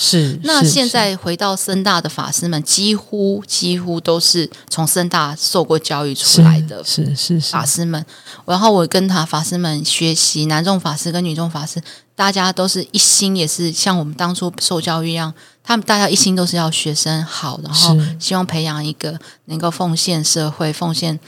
[0.01, 0.39] 是。
[0.43, 8.03] 那现在回到深大的法师们，几乎几乎都是从深大受过教育出来的是是是法师们。
[8.45, 11.81] 然后我跟他法师们学习，男众法师跟女众法师，
[12.15, 21.19] 大家都是一心，也是像我们当初受教育一样，他们大家一心都是要学生好，然后希望培养一个能够奉献社会、奉献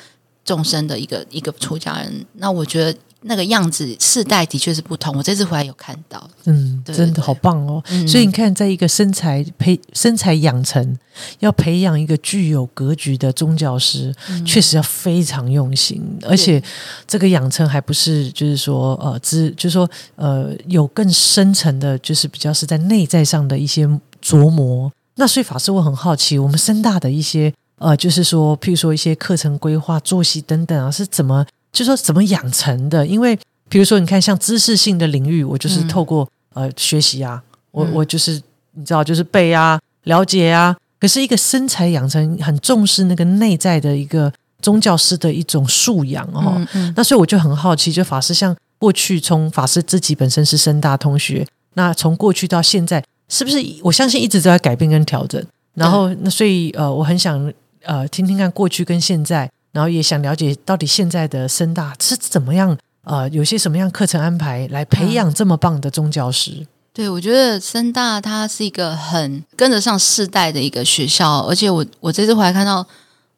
[0.46, 2.26] 众生的一个一个出家人。
[2.36, 5.16] 那我觉得那个样子世代的确是不同。
[5.16, 7.84] 我这次回来有看到，嗯，对对真的好棒哦！
[7.90, 10.98] 嗯所以你看，在一个身材培身材养成，
[11.40, 16.62] 要培养一个具有格局的宗教师，嗯确实要非常用心，而且
[17.08, 23.88] 这个养成还不是就是说呃，知就是说呃，有更深层的，就是比较是在内在上的一些
[24.24, 24.92] 琢磨。
[25.16, 33.06] 那所以法师，我很好奇，我们深大的一些呃，就是说，譬如说一些课程规划、作息等等啊，是怎么就说怎么养成的？
[33.06, 33.38] 因为
[33.70, 38.42] 比如说，你看像知识性的领域，我就是嗯透过、呃学习啊，我嗯我就是
[38.74, 40.76] 你知道，就是背啊、了解啊。
[41.00, 44.32] 可是一个身材养成很重视那个内在的一个
[44.62, 46.62] 宗教师的一种素养哦。
[46.96, 55.44] 那所以我就很好奇，就法师像过去从法师自己本身是深大同学，那从过去到现在，是不是我相信一直都在改变跟调整？
[55.74, 57.52] 然后那所以呃，我很想
[57.84, 66.68] 呃听听看过去跟现在，然后也想了解到底现在的深大是怎么样呃，有些什么样课程安排来培养这么棒的宗教师？
[66.94, 72.86] 对，我觉得深大它是一个很跟得上世代的一个学校，而且我我这次回来看到，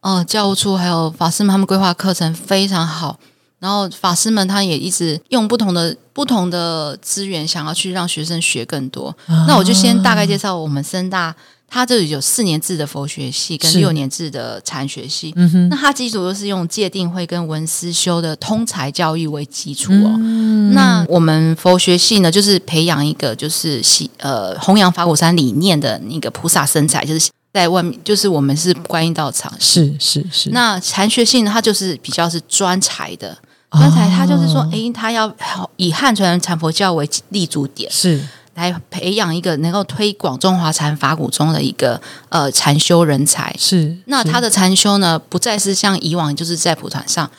[0.02, 3.18] 哦、教务处还有法师们他们规划课程非常好，
[3.60, 9.16] 然后法师们他也一直用不同的不同的资源，想要去让学生学更多。
[9.48, 11.34] 那我就先大概介绍我们深大，
[11.74, 15.34] 它这里有四年制的佛学系跟六年制的禅学系，
[15.72, 20.16] 那它基础都是用界定会跟文思修的通才教育为基础哦。
[20.20, 20.72] 嗯。
[20.74, 29.52] 那我们佛学系呢，就是培养一个就是系呃弘扬法鼓山理念的那个菩萨身材，就是在外面，就是我们是观音道场。
[29.60, 33.36] 是是是，那禅学系呢，它就是比较是专才的，
[33.72, 35.36] 专才它就是说，哦诶，它要
[35.78, 38.22] 以汉传禅佛教为立足点，是
[38.56, 43.56] 来培养一个能够推广中华禅法鼓中的一个呃禅修人才。
[43.58, 47.30] 是，那他的禅修呢，不再是像以往就是在蒲团上，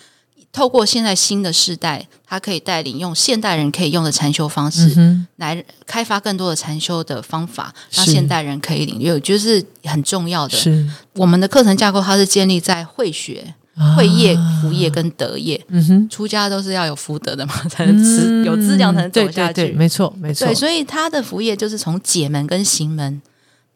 [0.53, 10.57] 透过现在新的世代，他可以带领用现代人可以用的禅修方式，嗯来开发更多的禅修的方法，让是现代人可以领略，就是很重要，的。
[10.57, 13.55] 是我们的课程架构它是建立在会学、
[13.97, 15.63] 慧业、福业跟德业。
[15.69, 19.55] 嗯哼，出家都是要有福德的嘛，才能吃、有资粮才能走下去。
[19.55, 23.21] 对对对，没错没错，对，所以他的福业就是从解门跟行门。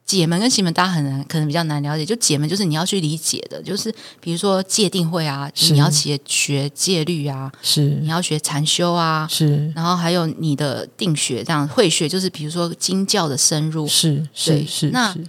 [0.07, 2.03] 解门跟行门，大家很难，可能比较难了解。
[2.03, 13.87] 就解门就是你要去理解的，就是比如说戒定慧啊，你要学学戒律啊，是你要学禅修啊，是然后还有你的定学，这样会学就是比如说经教的深入。
[13.87, 15.27] 是是是，那是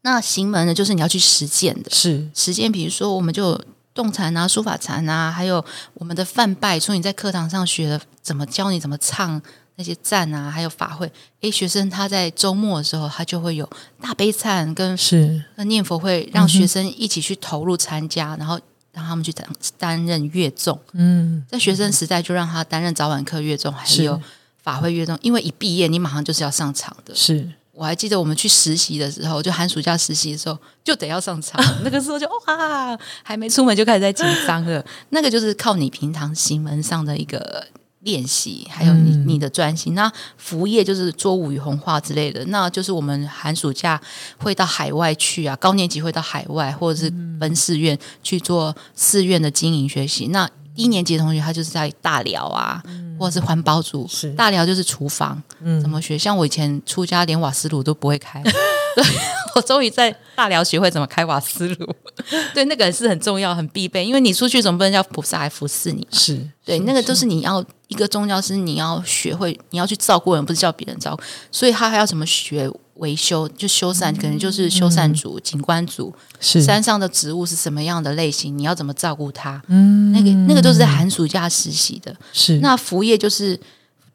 [0.00, 9.40] 那行门呢，就是你要去实践的，是实践，比如说我们就有动禅啊、书法禅啊，还有我们的梵拜，说你在课堂上学的怎么教你怎么唱
[9.76, 11.10] 那些赞啊，还有法会。
[11.40, 13.68] 诶，学生他在周末的时候，他就会有
[14.00, 18.60] 大悲忏跟是跟念佛会，让学生一起去投入参加，然后
[18.92, 19.48] 让他们去担
[19.78, 20.78] 担任乐众。
[20.92, 24.20] 嗯在学生时代就让他担任早晚课乐众，还是有
[24.62, 27.14] 法会乐众，因为一毕业你马上就是要上场的。
[27.14, 31.62] 是我还记得我们去实习的时候，就寒暑假实习的时候，就得要上场。
[31.82, 34.84] 那个时候就哇，还没出门就开始在紧张了。
[35.10, 37.66] 那个就是靠你平常行门上的一个
[38.00, 39.94] 练习，还有你、嗯你的专心。
[39.94, 44.00] 那服业就是桌舞与红画之类的，那就是我们寒暑假
[44.38, 50.26] 会到海外去啊，高年级会到海外或者是分寺院去做寺院的经营学习。
[50.28, 50.48] 那
[50.80, 52.82] 一年级的同学他就是在大寮啊，
[53.18, 56.16] 或者是环保组，大寮就是厨房，嗯怎么学？
[56.16, 59.04] 像我以前出家连瓦斯炉都不会开，对
[59.56, 61.94] 我终于在大寮学会怎么开瓦斯炉。
[62.54, 66.08] 对，那个是很重要、很必备，因为你出去总不能叫菩萨来服侍你嘛。
[66.12, 71.22] 是对，是那个都是你要一个宗教师，你要学会，你要去照顾人，不是叫别人照顾。
[71.50, 73.46] 所以他还要怎么学维修？
[73.48, 79.60] 就修缮，可能就是修缮组、景观组，是山上的植物是什么样的类型，你要怎么照顾它？
[79.66, 82.14] 嗯那个那个都是在寒暑假实习的。
[82.32, 83.58] 是那服业就是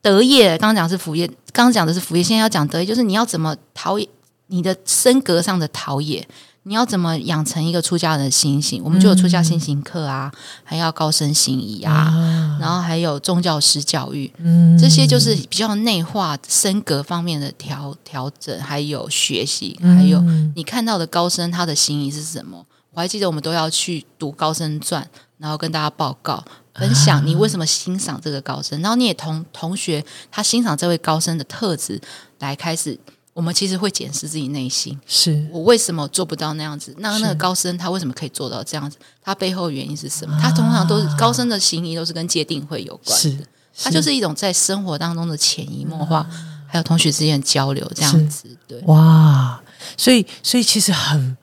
[0.02, 4.08] 德业，刚刚讲是服业，刚刚讲的是服业，现在要讲德业，就是你要怎么陶冶
[4.48, 6.26] 你的身格上的陶冶，
[6.68, 8.82] 你要怎么养成一个出家人的心性？
[8.84, 10.32] 我们就有出家心行课啊，
[10.64, 20.20] 还要高僧行仪啊，啊然后还有宗教师教育，嗯这些就是比较内化升格方面的调调整，还有学习，嗯还有
[20.56, 22.66] 你看到的高僧他的心仪是什么？
[22.94, 26.44] 我还记得我们都要去读高僧传，然后跟大家报告。
[26.76, 32.02] 分享你为什么欣赏这个高僧，然后你也同同学他欣赏这位高僧的特质，
[32.40, 33.00] 来开始
[33.36, 36.96] 我们其实会检视自己内心，是我为什么做不到那样子？
[37.00, 38.96] 那那个高僧他为什么可以做到这样子？
[39.22, 40.40] 他背后原因是什么？
[40.42, 43.46] 他通常都是高僧的行仪都是跟界定会有关是的，，
[43.78, 46.26] 他就是一种在生活当中的潜移默化，
[46.66, 48.48] 还有同学之间的交流，这样子。
[48.66, 49.62] 对，哇，
[49.98, 51.36] 所以所以其实很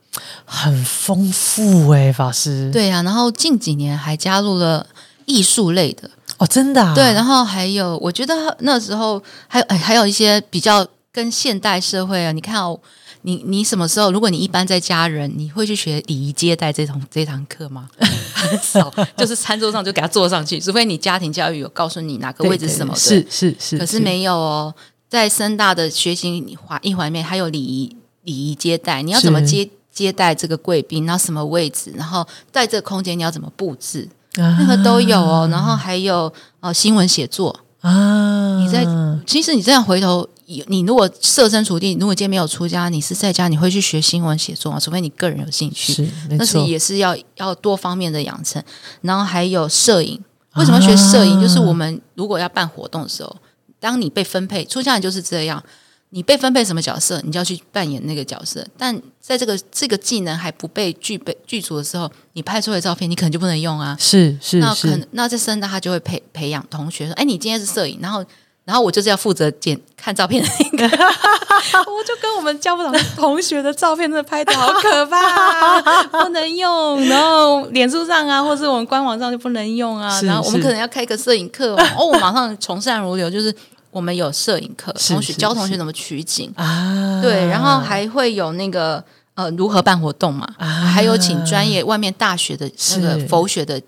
[0.45, 3.03] 很丰富哎，法师，对啊。
[3.03, 4.87] 然后近几年还加入了
[5.25, 12.79] 艺术类的，哦，真的啊，对，然后还有，我觉得那时候还有哎，还有一些比较跟现代社会啊，你看哦，
[13.21, 17.87] 你你什么时候，如果你一般在家人，你会去学礼仪接待这堂这堂课吗？
[18.33, 24.73] 很少，就是餐桌上就给他坐上去，除非你家庭教育有告诉你哪个位置是什么，的是是是，可是没有哦，
[25.07, 35.47] 在深大的学习环一环面，还有礼仪礼仪接待，你要怎么接接待这个贵宾，然后什么位置，然后在这个空间你要怎么布置，那那个都有哦。
[35.51, 38.85] 然后还有呃新闻写作，啊，你在
[39.27, 44.79] 其实你这样回头，你如果设身处地，如果今天没有出家，你是在家，你会去学新闻写作吗？
[44.79, 48.63] 除非你个人有兴趣，是但是错，也是要要多方面的养成，
[49.01, 50.21] 然后还有摄影。
[50.55, 51.37] 为什么学摄影？
[51.37, 53.35] 啊就是我们如果要办活动的时候，
[53.79, 55.63] 当你被分配出家人就是这样，
[56.11, 58.63] 你被分配什么角色，你就要去扮演那个角色。
[58.77, 63.97] 但在这个这个技能还不被具备具足的时候，你拍出来的照片你可能就不能用啊。
[63.99, 68.23] 是是那可能，那在深大他就会培培养同学说，哎，你今天是摄影，然后
[68.65, 83.53] 然后我就是要负责剪看照片的那个，我就跟我们教不长 同学的照片真的拍的好可怕、啊，不能用，然后脸书上啊，或是我们官网上就不能用啊，然后我们可能要开一个摄影课哦，哦我马上从善如流，就是
[83.91, 89.03] 我们有摄影课，同学教同学怎么取景，啊，对，然后还会有那个
[89.35, 93.81] 呃如何办活动嘛，啊还有请专业外面大学的那个佛学的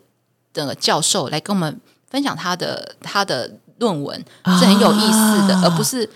[0.53, 6.09] 的教授来跟我们分享他的他的论文，啊是很有意思的，而不是。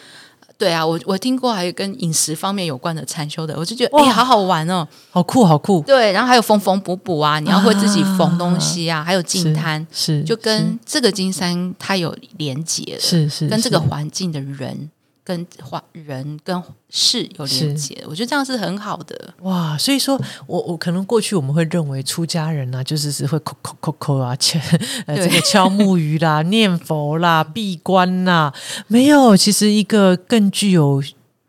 [0.57, 4.85] 对啊，我我听过还有跟饮食方面有关的禅修的，我就觉得哎、哇好好玩哦。
[5.09, 14.89] 好酷好酷，对，然后还有缝缝补补啊，你要会自己缝东西啊，还有净滩，是就跟这个金山它有连接的，是是跟这个环境的人
[15.29, 19.31] 跟环人跟事有连接，我觉得这样是很好的。
[19.41, 24.59] 哇，所以说我我可能过去我们会认为出家人啊，就是是会叩叩叩叩啊，敲
[25.05, 28.51] 呃这个敲木鱼啦、念佛啦、闭关啦，
[28.87, 31.03] 没有，其实一个更具有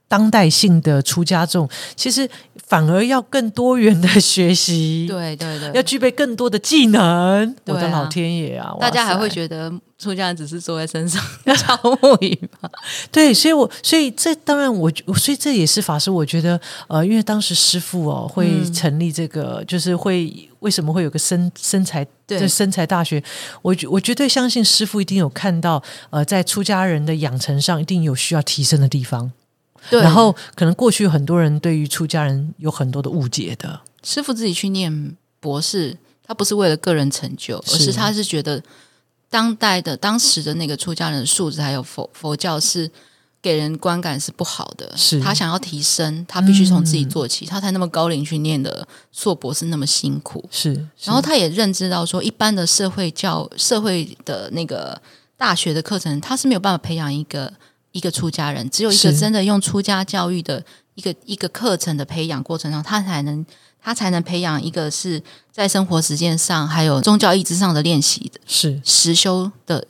[0.06, 1.66] 当代性的出家众，
[1.96, 2.28] 其实
[2.70, 7.00] 反而要更多元的学习，， 对对对，要具备更多的技能。
[7.02, 8.72] 啊我的老天爷啊！
[8.80, 11.20] 大家还会觉得出家人只是坐在身上
[11.56, 12.70] 敲木鱼吗？
[13.10, 23.20] 对，所以我所以这当然我所以这也是法师，我觉得呃，因为当时师傅哦会嗯成立这个，就是会为什么会有个身身材对这身材大学，
[23.62, 29.32] 我绝我绝对相信师傅一定有看到呃，在出家人的养成上一定有需要提升的地方，
[29.88, 38.62] 对，然后可能过去很多人对于出家人有很多的误解的，师傅自己去念博士，他不是为了个人成就，而是是他是觉得
[39.30, 42.90] 当代的当时的那个出家人的素质还有佛佛教是
[43.42, 45.18] 给人观感是不好的，是。
[45.18, 50.46] 他想要提升，他必须从自己做起，他才那么高龄去念的硕博士那么辛苦。
[50.50, 55.00] 是，然后他也认知到说，一般的社会教社会的那个
[55.38, 57.50] 大学的课程，他是没有办法培养一个
[57.92, 63.44] 一个出家人，只有一个真的用出家教育的一个一个课程的培养过程中，他才能
[63.82, 69.86] 他才能培养一个是在生活实践上还有宗教意志上的练习的是实修的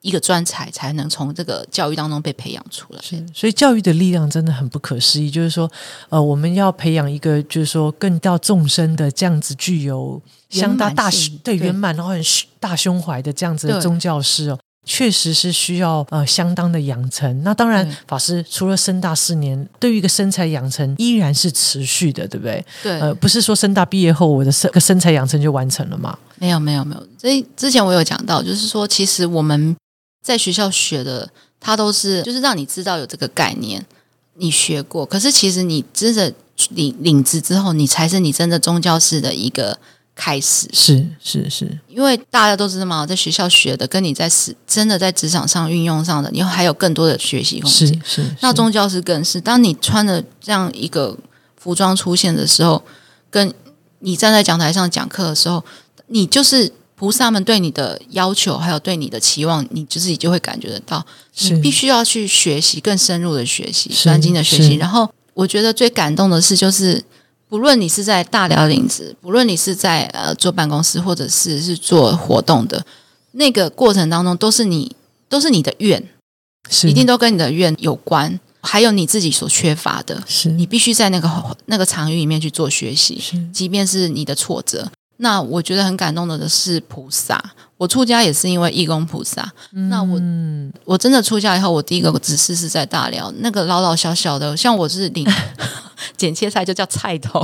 [0.00, 3.00] 一个专才，才能从这个教育当中被培养出来。
[3.02, 5.28] 是，所以教育的力量真的很不可思议。
[5.28, 5.70] 就是说，
[6.08, 11.10] 呃，我们要培养一个，就是说更到众生的这样子具有相当大
[11.42, 12.22] 对圆满，然后很
[12.60, 14.58] 大胸怀的这样子的宗教师哦。
[14.90, 17.42] 确实是需要呃相当的养成。
[17.42, 22.64] 那当然对，法师除了深大四年，对于一个身材养成依然是持续的，对不对？
[22.82, 26.18] 对，呃，不是说深大毕业后我的身个身材养成就完成了嘛？
[26.36, 29.76] 没有没有没有，所以之前我有讲到，就是说，其实我们
[30.24, 31.28] 在学校学的，
[31.60, 33.84] 它都是就是让你知道有这个概念，
[34.36, 36.32] 你学过，可是其实你真的
[36.70, 39.78] 领领职之后，你才是你真的宗教式的一个
[40.18, 40.68] 开始。
[40.72, 48.02] 是是是，因为大家都知道嘛，在学校学的，跟你在实真的在职场上运用上的，你还有更多的学习空是间。
[48.04, 51.16] 是，是那宗教是更是，当你穿了这样一个
[51.56, 52.82] 服装出现的时候，
[53.30, 53.54] 跟
[54.00, 55.64] 你站在讲台上讲课的时候，
[56.08, 61.06] 你就是菩萨们对你的要求，还有对你的期望，你自己就会感觉得到，
[61.42, 64.74] 你必须要去学习更深入的学习，是专精的学习。
[64.74, 67.00] 然后，我觉得最感动的是，就是
[67.48, 72.84] 不论你是在大寮领职，不论你是在呃做办公室，或者是是做活动的
[73.32, 74.94] 那个过程当中，都是你
[75.28, 76.02] 都是你的愿。
[76.70, 78.38] 是一定都跟你的愿有关。
[78.60, 84.90] 还有你自己所缺乏的，是你必须在那个那个场域里面去做学习，是即便是你的挫折。
[85.18, 87.42] 那我觉得很感动的是菩萨，
[87.76, 89.50] 我出家也是因为义工菩萨。
[89.90, 95.26] 那我嗯我真的出家以后，我第一个指示是在大寮，那个老老小小的，像我是领
[96.18, 97.40] 剪切菜就叫菜头，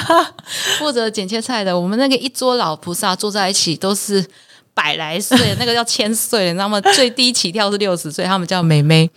[0.78, 1.78] 负责剪切菜的。
[1.78, 4.22] 我们那个一桌老菩萨坐在一起都是
[4.74, 6.80] 百来岁，那个叫千岁，你知道吗？
[6.80, 9.08] 最低起跳是六十岁，他们叫妹妹，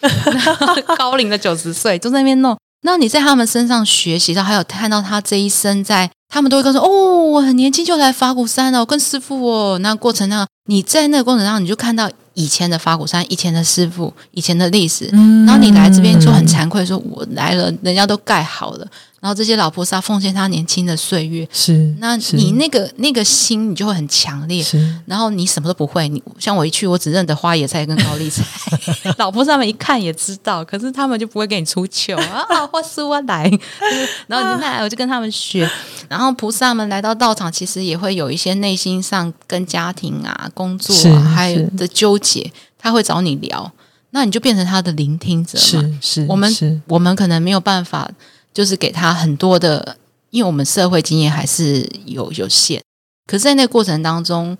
[0.97, 2.55] 高龄的九十岁就在那边弄。
[2.85, 6.87] 那你在他们身上学习到，还有看到他这一生在，他们都会告诉哦，
[7.31, 9.79] 我很年轻就来法鼓山了，跟师傅哦。
[9.79, 15.05] 那过程上，你在那个过程上，你就看到以前的法鼓山，以前的师傅，以前的历史。
[15.45, 18.87] 然后你来这边就很惭愧，说我来了，人家都盖好了，
[19.23, 24.61] 然后这些老菩萨奉献他年轻的岁月，是，那你那个那个心，你就会很强烈。
[24.61, 24.93] 是。
[25.05, 28.43] 然后你什么都不会，你像我一去，我只认得花野菜跟高丽菜，
[29.17, 33.49] 老菩萨们一看也知道，可是他们就不会给你出糗啊， 花师我来，
[34.27, 35.65] 然后你来我就跟他们学，
[36.09, 43.71] 然后菩萨们来到道场，其实也会有一些内心上跟家庭啊、工作啊还有的纠结，他会找你聊，
[44.09, 45.63] 那你就变成他的聆听者嘛。
[45.63, 46.81] 是是，我们是。
[46.87, 48.11] 我们可能没有办法，
[48.53, 49.97] 就是给他很多的，
[50.29, 52.81] 因为我们社会经验还是有有限。
[53.25, 54.57] 可是，在那个过程当中，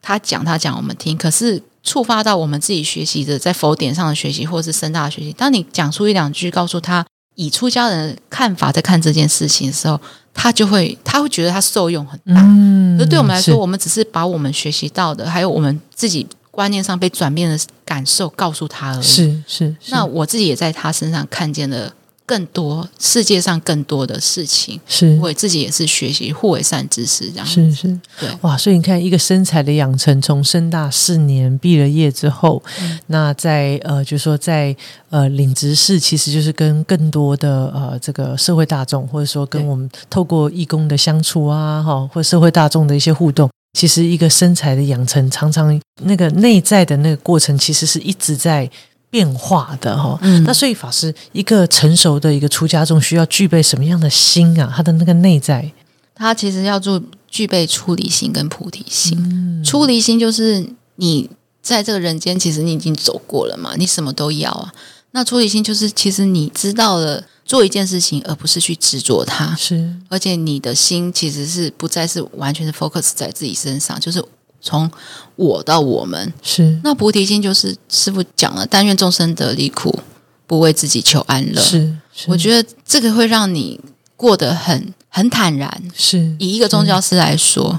[0.00, 5.32] 他讲他讲我们听，可是触发到我们自己学习的，在佛典上的学习，或是深大的学习。
[5.32, 10.00] 当你讲出一两句，告诉他以出家人的看法在看这件事情的时候，
[10.32, 12.40] 他就会他会觉得他受用很大。
[12.40, 19.02] 嗯可是对我们来说，我们只是把我们学习到的，还有我们自己观念上被转变的感受告诉他而已。
[19.02, 21.92] 是是，是那我自己也在他身上看见了
[22.26, 27.46] 更多世界上更多的事情，是我自己也是学习互为善知识这样。
[27.46, 28.56] 是是，对哇！
[28.56, 34.74] 所以你看，一个身材的养成，从深大四年毕了业之后，嗯那在呃，就是说在
[35.10, 48.70] 呃领职事，其实就是跟更多的呃这个社会大众，或者说跟我们透过义工的相处啊，哈，或社会大众的一些互动，其实一个身材的养成，常常那个内在的那个过程，其实是一直在。
[49.14, 54.72] 变化的哈，嗯那所以法师一个成熟的一个出家众需要具备什么样的心啊？
[54.74, 55.70] 他的那个内在
[56.16, 59.16] 他其实要做具备出离心跟菩提心。
[59.20, 61.30] 嗯出离心就是你
[61.62, 64.74] 在这个人间，其实你已经走过了嘛，你什么都要啊。
[65.12, 74.20] 那出离心就是其实你知道了做一件事情，而不是去执着它，是而且你的心其实是不再是完全是 focus 在自己身上，就是
[74.64, 74.90] 从
[75.36, 76.32] 我到我们。
[76.42, 80.00] 是那菩提心就是师傅讲了，但愿众生得离苦，
[80.46, 81.60] 不为自己求安乐。
[81.60, 83.78] 是，是我觉得这个会让你
[84.16, 85.82] 过得很很坦然。
[85.94, 87.78] 是以一个宗教师来说，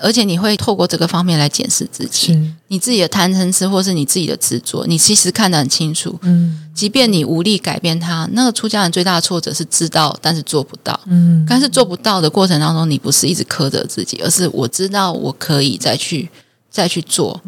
[0.00, 2.36] 而且你会透过这个方面来检视自己，
[2.68, 6.18] 你自己的贪嗔痴，或是你自己的执着，你其实看得很清楚。
[6.22, 10.98] 嗯即便你无力改变它，那个出家人最大的挫折是知道，但是做不到。
[11.06, 16.28] 嗯但是做不到的过程当中，你不是一直苛责自己，而是我知道我可以再去
[16.68, 17.40] 再去做，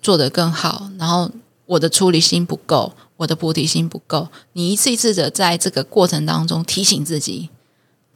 [0.00, 0.90] 做得更好。
[0.98, 1.30] 然后
[1.66, 7.50] 我的出离心不够，我的菩提心不够，你一次一次的在这个过程当中提醒自己，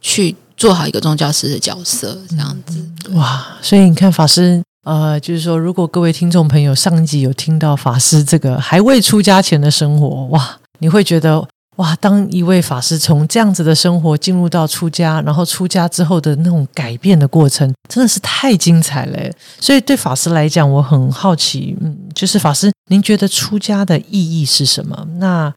[0.05, 3.11] 去做好一个宗教师的角色，这样子。
[3.14, 3.57] 哇！
[3.62, 4.62] 所以你看法师。
[4.84, 11.42] 呃，就是说，如果各位听众朋友上一集有听到法师这个还未出家前的生活，哇，你会觉得
[11.76, 19.18] 哇，当一位法师从这样子的生活进入到出家，然后出家之后的那种改变的过程，真的是太精彩了。
[19.59, 25.09] 所以对法师来讲，我很好奇，嗯，就是法师，您觉得出家的意义是什么？
[25.16, 25.50] 那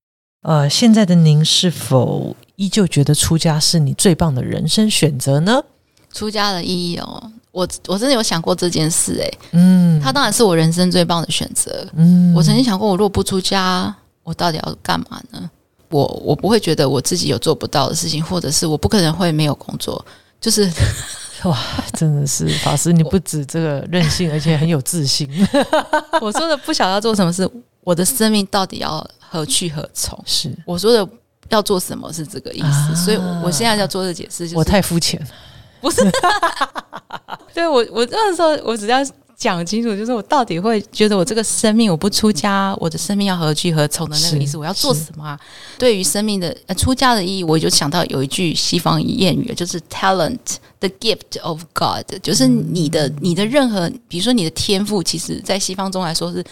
[0.43, 5.63] 呃，现在的您是否依旧觉得出家是你最棒的人生选择呢？
[6.13, 11.87] 出家的意义哦，我我真的有想过这件事，诶，嗯，它当然是我人生最棒的选择。
[11.95, 15.49] 嗯我曾经想过，我如果不出家，我到底要干嘛呢？
[15.89, 20.03] 我我不会觉得我自己有做不到的事情，或者是我不可能会没有工作。
[20.41, 20.69] 就是
[21.45, 21.57] 哇，
[21.93, 25.29] 真的是法师，你不止这个任性，而且很有自信。
[26.19, 27.47] 我说的不晓得要做什么事，
[27.81, 30.19] 我的生命到底要何去何从？
[30.25, 31.07] 是我说的
[31.49, 35.27] 要做什么是这个意思，啊所以我我现在要做的解释就是我太肤浅了。
[35.79, 36.01] 不是，
[37.53, 38.97] 对我我那时候我只要
[39.35, 45.39] 讲清楚，就是我到底会觉得我这个生命我不出家，我的生命要何去何从的那个意思，我要做什么啊？
[45.77, 50.39] 对于生命的、呃、出家的意义，我就想到有一句西方谚语，就是 talent
[50.79, 56.43] the gift of God，就是你的你的任何，比如说你的天赋，其实在西方中来说是。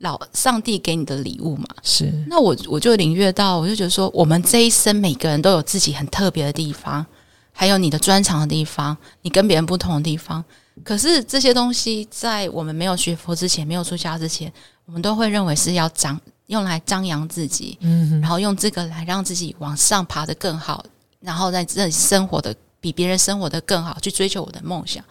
[0.00, 7.04] 老上帝给你的礼物嘛，是那我我就领略到，我就觉得说，我们这一生每个人都有自己很特别的地方，
[7.52, 10.44] 还有你的专长的地方，你跟别人不同的地方。
[10.82, 14.50] 可是这些东西在我们没有学佛之前，没有出家之前，
[14.86, 20.82] 我们都会认为是要张用来张扬自己，嗯然后用这个来让自己往上爬得更好，
[21.20, 25.04] 然后在这里生活的比别人生活的更好，去追求我的梦想。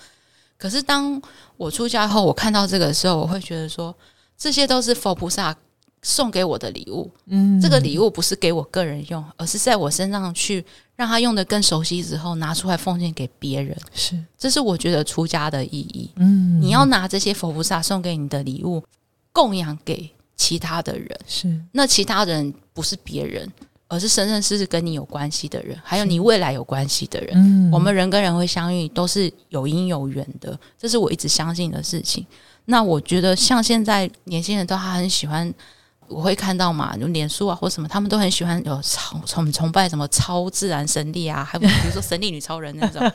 [0.58, 1.22] 可是当
[1.56, 3.96] 我出家后，我看到这个的时候，我会觉得说，
[4.40, 5.56] 这些都是佛菩萨
[6.02, 7.12] 送给我的礼物。
[7.28, 10.64] 嗯这个礼物不是给我个人用，而是在我身上去
[10.96, 13.78] 让他用的更熟悉之后，拿出来奉献给别人。
[13.94, 16.10] 是这是我觉得出家的意义。
[16.16, 18.82] 嗯你要拿这些佛菩萨送给你的礼物，
[19.34, 21.20] 供养给其他的人。
[21.28, 23.52] 是那其他人不是别人，
[23.90, 27.34] 而是生生世世跟你有关系的人，还有你未来有关系的人。
[27.36, 32.26] 嗯我们人跟人会相遇，都是有因有缘的，这是我一直相信的事情。
[32.70, 35.52] 那我觉得，像现在年轻人都还很喜欢，
[36.08, 43.02] 我会看到嘛，就脸书啊或什么，他们都很喜欢有超崇崇拜什么超自然神力啊，还有比如说神力女超人那种。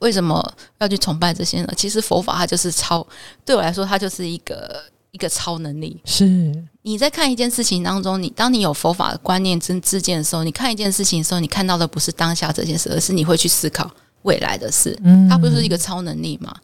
[0.00, 0.44] 为什么
[0.78, 1.72] 要去崇拜这些呢？
[1.76, 3.06] 其实佛法它就是超，
[3.44, 5.98] 对我来说，它就是一个一个超能力。
[6.04, 6.52] 是
[6.82, 13.88] 你在看一件事情当中，你当你有佛法的观念跟自见的时候，你看一件事情的时候，你看到的不是当下这件事，而是你会去思考
[14.22, 14.98] 未来的事。
[15.04, 16.54] 嗯它不是一个超能力嘛？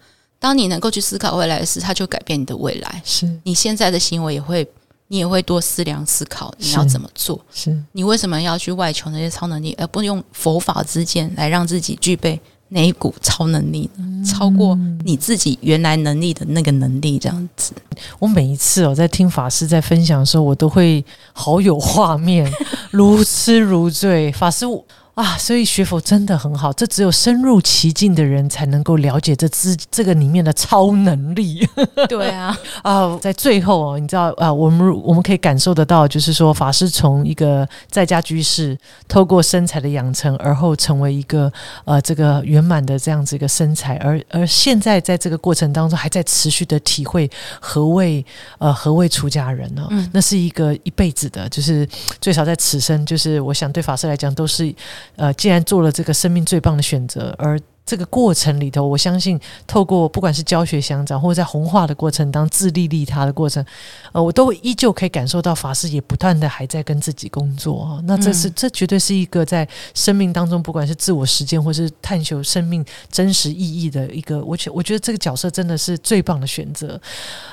[0.42, 3.00] 当你能够去思考未来的事，它就改变你的未来。
[3.04, 4.66] 是你现在的行为也会，
[5.06, 7.40] 你也会多思量思考你要怎么做。
[7.54, 12.40] 是你为什么要去外求那些超能力，而不用佛法之见来让自己具备
[12.70, 14.24] 哪一股超能力呢？
[14.24, 17.72] 超过你自己原来能力的那个能力，这样子。
[18.18, 22.52] 我每一次哦，在听法师在分享的时候，我都会好有画面，
[22.90, 24.32] 如痴如醉。
[24.32, 24.84] 法师我
[25.14, 31.68] 啊，所以学佛真的很好，这只有深入其境的人才能够了解这之这个里面的超能力。
[32.08, 33.18] 对啊，啊。
[33.20, 41.52] 在最后哦，你知道啊，我们我们可以感受得到，就是说法师从一个在家居士，透过身材的养成，而后成为一个
[41.84, 48.24] 呃这个圆满的这样子一个身材，而而现在在这个过程当中，还在持续的体会何谓
[48.58, 50.08] 呃何谓出家人呢、嗯。
[50.14, 51.86] 那是一个一辈子的，就是
[52.18, 54.74] 最少在此生，就是我想对法师来讲，都是
[55.16, 63.64] 呃，既然做了这个生命最棒的选择，而这个过程里头，我相信透过不管是教学相长，或者在红化的过程当自利利他的过程，
[64.12, 68.00] 呃，我都依旧可以感受到法师也不断的还在跟自己工作啊。
[68.04, 77.00] 那这是、嗯这绝对是一个在生命当中，不管是自我实践或是探求生命真实意义的一个，我觉我觉得这个角色真的是最棒的选择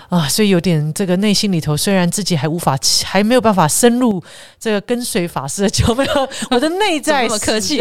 [0.09, 0.27] 啊。
[0.29, 4.21] 所以有点这个内心里头，虽然自己还无法还没有办法深入
[4.59, 7.79] 这个跟随法师的脚，没 有我的内在怎么么客气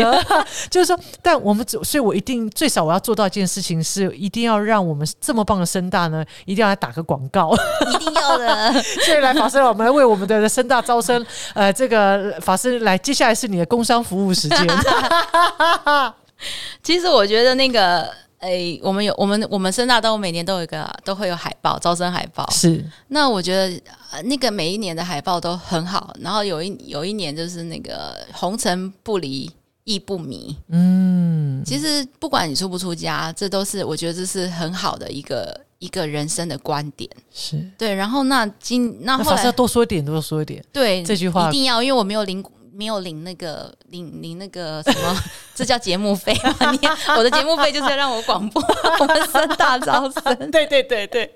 [0.70, 7.54] 就是说，但我们只，所以我一定最少我要做到一件事情，是一定要让我们这么棒的声大呢，一定要来打个广告。
[7.92, 8.72] 一定要的。
[9.04, 11.24] 所以来法师，我们来为我们的声大招生，
[11.54, 14.66] 呃，这个法师来，接下来是你的工商服务时间。
[16.82, 22.48] 其实我觉得那个，诶、我们有我们我们深大都每年都有一个都会有海报，招生海报。
[22.50, 23.80] 是那我觉得、
[24.12, 26.14] 呃那个每一年的海报都很好。
[26.20, 29.50] 然后有一有一年就是那个红尘不离。
[29.88, 37.08] 亦不迷，嗯，其实不管你出不出家，这都是我觉得这是很好的一个一个人生的观点。
[37.32, 37.58] 是。
[37.78, 40.62] 对，然后那今那后那法师要多说一点，多说一点。
[40.70, 42.42] 对这句话一定要，因为我没有领
[42.78, 45.20] 没有领那个领领那个什么，
[45.52, 46.70] 这叫节目费吗？
[46.70, 46.78] 你
[47.16, 48.62] 我的节目费就是要让我广播
[49.00, 51.28] 我们深大招生，对对对对，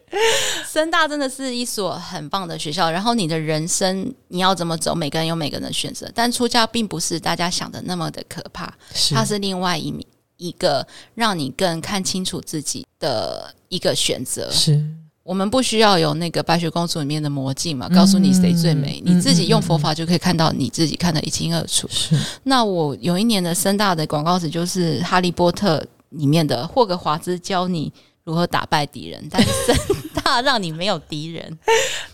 [0.65, 2.89] 深大真的是一所很棒的学校。
[2.89, 10.87] 然后你的人生你要怎么走，每个人有每个人的选择，但出家并不是大家想的那么的可怕，是它是另外一面一个
[11.17, 14.49] 让你更看清楚自己的一个选择。
[14.53, 14.81] 是
[15.25, 21.87] 我们不需要有那个白雪公主里面的魔镜嘛，告诉你谁最美，嗯你自己用佛法就可以看到你自己看得一清二楚。
[21.91, 25.79] 是那我有一年的深大的广告词就是《哈利波特》
[26.11, 27.93] 里面的霍格华兹教你
[28.25, 29.77] 如何打败敌人，但是 深
[30.25, 31.59] 大让你没有敌人。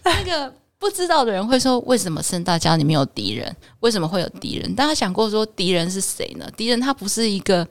[0.05, 3.57] 那个不知道的人会说，为什么深大教你没有敌人？
[3.81, 4.75] 为什么会有敌人？
[4.75, 6.47] 大家想过说敌人是谁呢？
[6.57, 7.67] 敌人他不是一个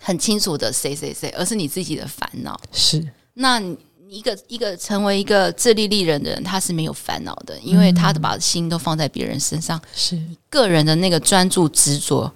[0.00, 2.58] 很清楚的谁谁谁，而是你自己的烦恼。
[2.72, 3.76] 是那你
[4.08, 12.32] 一个一个成为一个自立立人的人，他是没有烦恼的，因为他的把心都放在别人身上，是个人的那个专注执着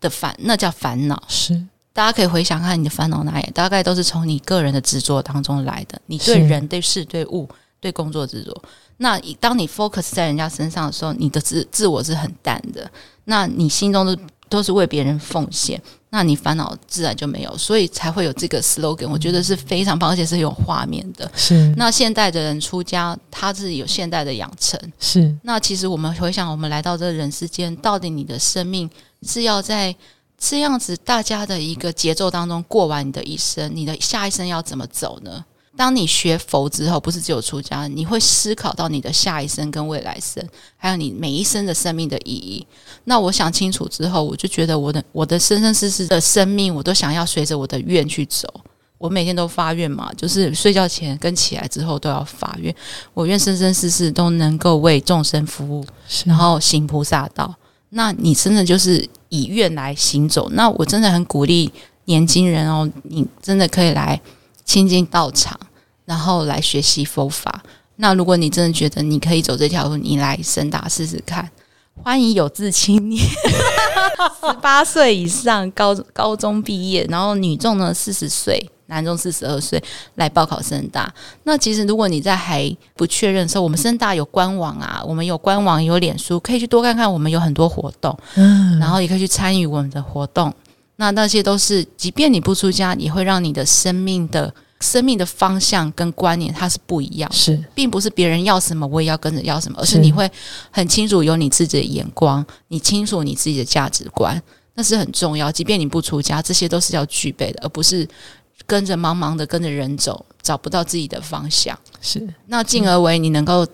[0.00, 1.22] 的烦，那叫烦恼。
[1.28, 1.60] 是
[1.92, 6.00] 大家可以回想看你的烦恼哪里，大概都是从你个人的执着当中来的。
[6.06, 7.48] 你对人、对事、对物、
[7.80, 8.62] 对工作执着。
[8.96, 12.90] 那以当你 focus 在人家身上的时候，你的自自我是很淡的。
[13.24, 14.16] 那你心中都
[14.48, 15.80] 都是为别人奉献，
[16.14, 19.08] 那你烦恼自然就没有，所以才会有这个 slogan。
[19.08, 21.28] 我觉得是非常棒，而且是有画面的。
[21.34, 24.80] 是那现代的人出家，他是有现代的养成。
[25.00, 28.88] 是那其实我们回想，我们来到这人世间，到底你的生命
[29.22, 29.92] 是要在
[30.38, 35.44] 这样子大家的一个节奏当中过完你的一生，你的下一生要怎么走呢？
[35.76, 40.46] 当你学佛之后，不是只有出家，你会思考到你的下一生跟未来生，
[40.76, 42.66] 还有你每一生的生命的意义。
[43.04, 48.48] 那我想清楚之后，我就觉得我的我的生生世世的生命，我都想要随着我的愿去走。
[48.96, 52.74] 我每天都发愿嘛，就是睡觉前跟起来之后都要发愿，
[53.12, 55.84] 我愿生生世世都能够为众生服务，
[56.24, 57.54] 然后行菩萨道。
[57.90, 60.48] 那你真的就是以愿来行走。
[60.52, 61.70] 那我真的很鼓励
[62.06, 64.18] 年轻人哦，你真的可以来
[64.64, 65.58] 亲近道场，
[66.04, 67.62] 然后来学习佛法。
[67.96, 71.48] 那如果你真的觉得你可以走这条路，你来深大试试看。
[72.02, 78.70] 欢迎有志青年，十八岁以上，高高中毕业，然后女众呢四十岁。
[78.86, 79.82] 男中四十二岁
[80.16, 81.10] 来报考深大，
[81.44, 90.52] 那其实如果你在还不确认的时候，我们深大有官网啊，我们有官网有脸书，可以去多看看，我们有很多活动，嗯，然后也可以去参与我们的活动。
[90.96, 100.30] 那那些都是，即便你不出家，也会让你的生命的生命的方向跟观念它是不一样，是，并不是别人要什么我也要跟着要什么，而是你会
[100.70, 104.40] 很清楚有你自己的眼光，你清楚你自己的价值观，
[104.74, 105.50] 那是很重要。
[105.50, 108.08] 即便你不出家，这些都是要具备的，而不是。
[108.66, 111.78] 跟着茫茫的跟着人走，找不到自己的方向。
[112.00, 113.66] 是那进而为你能够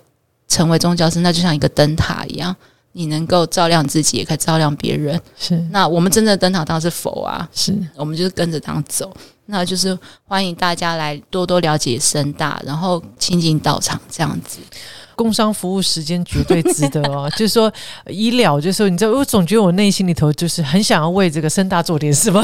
[0.48, 2.56] 成为宗教师，那就像一个灯塔一样，
[2.92, 5.20] 你能够照亮自己，也可以照亮别人。
[5.38, 9.14] 是那我们真正的灯塔当然是佛啊，是我们就是跟着这样走。
[9.46, 14.58] 那就是欢迎大家来多多了解深大，然后亲近道场这样子。
[15.20, 17.70] 工商服务时间绝对值得哦， 就是说
[18.06, 22.42] 医疗，就是说你知道，我总觉得我内心里头就是很想要为这个深大做点什么。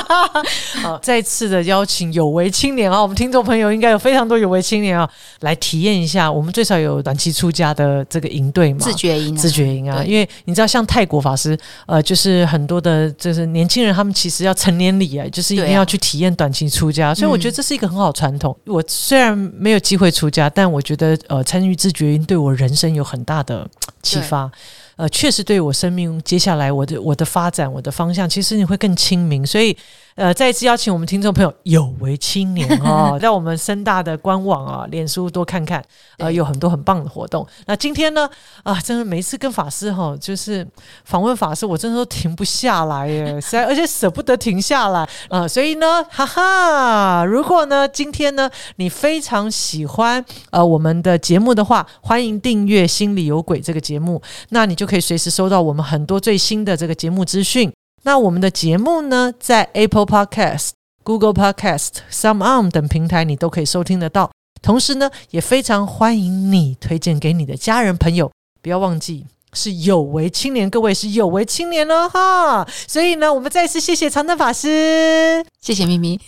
[0.80, 5.06] 好，再次的邀请有为青年啊，我们听众朋友应该有非常多有为青年啊，
[5.40, 6.32] 来体验一下。
[6.32, 10.02] 我们最少有短期出家的这个营队嘛，自觉营，自觉营啊。
[10.02, 17.14] 因为你知道，像泰国法师，呃，就是很多的，就是年轻人，他们其实要成年礼啊，就是一定要去体验短期出家。
[17.14, 18.56] 所以我觉得这是一个很好传统。
[18.64, 21.92] 我虽然没有机会出家，但我觉得呃，参与自
[22.26, 23.68] 对我人生有很大的
[24.02, 24.50] 启发，
[24.96, 29.76] 呃，确实对我生命接下来我的我的发展我的方向，其实你会更清明，所以。
[30.18, 35.80] 呃，再一次邀请我们听众朋友有为青年哦， 在我们深大的官网啊、脸书多看看，
[36.16, 37.46] 呃，有很多很棒的活动。
[37.66, 38.28] 那今天呢，
[38.64, 40.66] 啊，真的每次跟法师哈，就是
[41.04, 45.46] 访问法师，我真的都停不下来耶，实在而且舍不得停下来啊。
[45.46, 57.72] 所以呢，哈哈，如果呢今天呢你非常喜欢呃我们的节目的话，欢迎订阅《心里有鬼》这个节目，那你就可以随时收到我们很多最新的这个节目资讯。
[58.08, 60.70] 那我们的节目呢，在 Apple Podcast、
[61.04, 64.30] Google Podcast、Some On 等平台，你都可以收听得到。
[64.62, 68.30] 同时呢，也非常欢迎你推荐给你的家人朋友。
[68.62, 72.66] 不要忘记是有为青年，各位是有为青年了哈。
[72.86, 76.18] 所以呢，我们再次谢谢长灯法师，谢谢咪咪。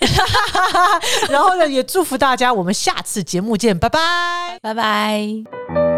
[1.30, 5.89] 然后呢，也祝福大家，我们下次节目见，拜拜，拜拜。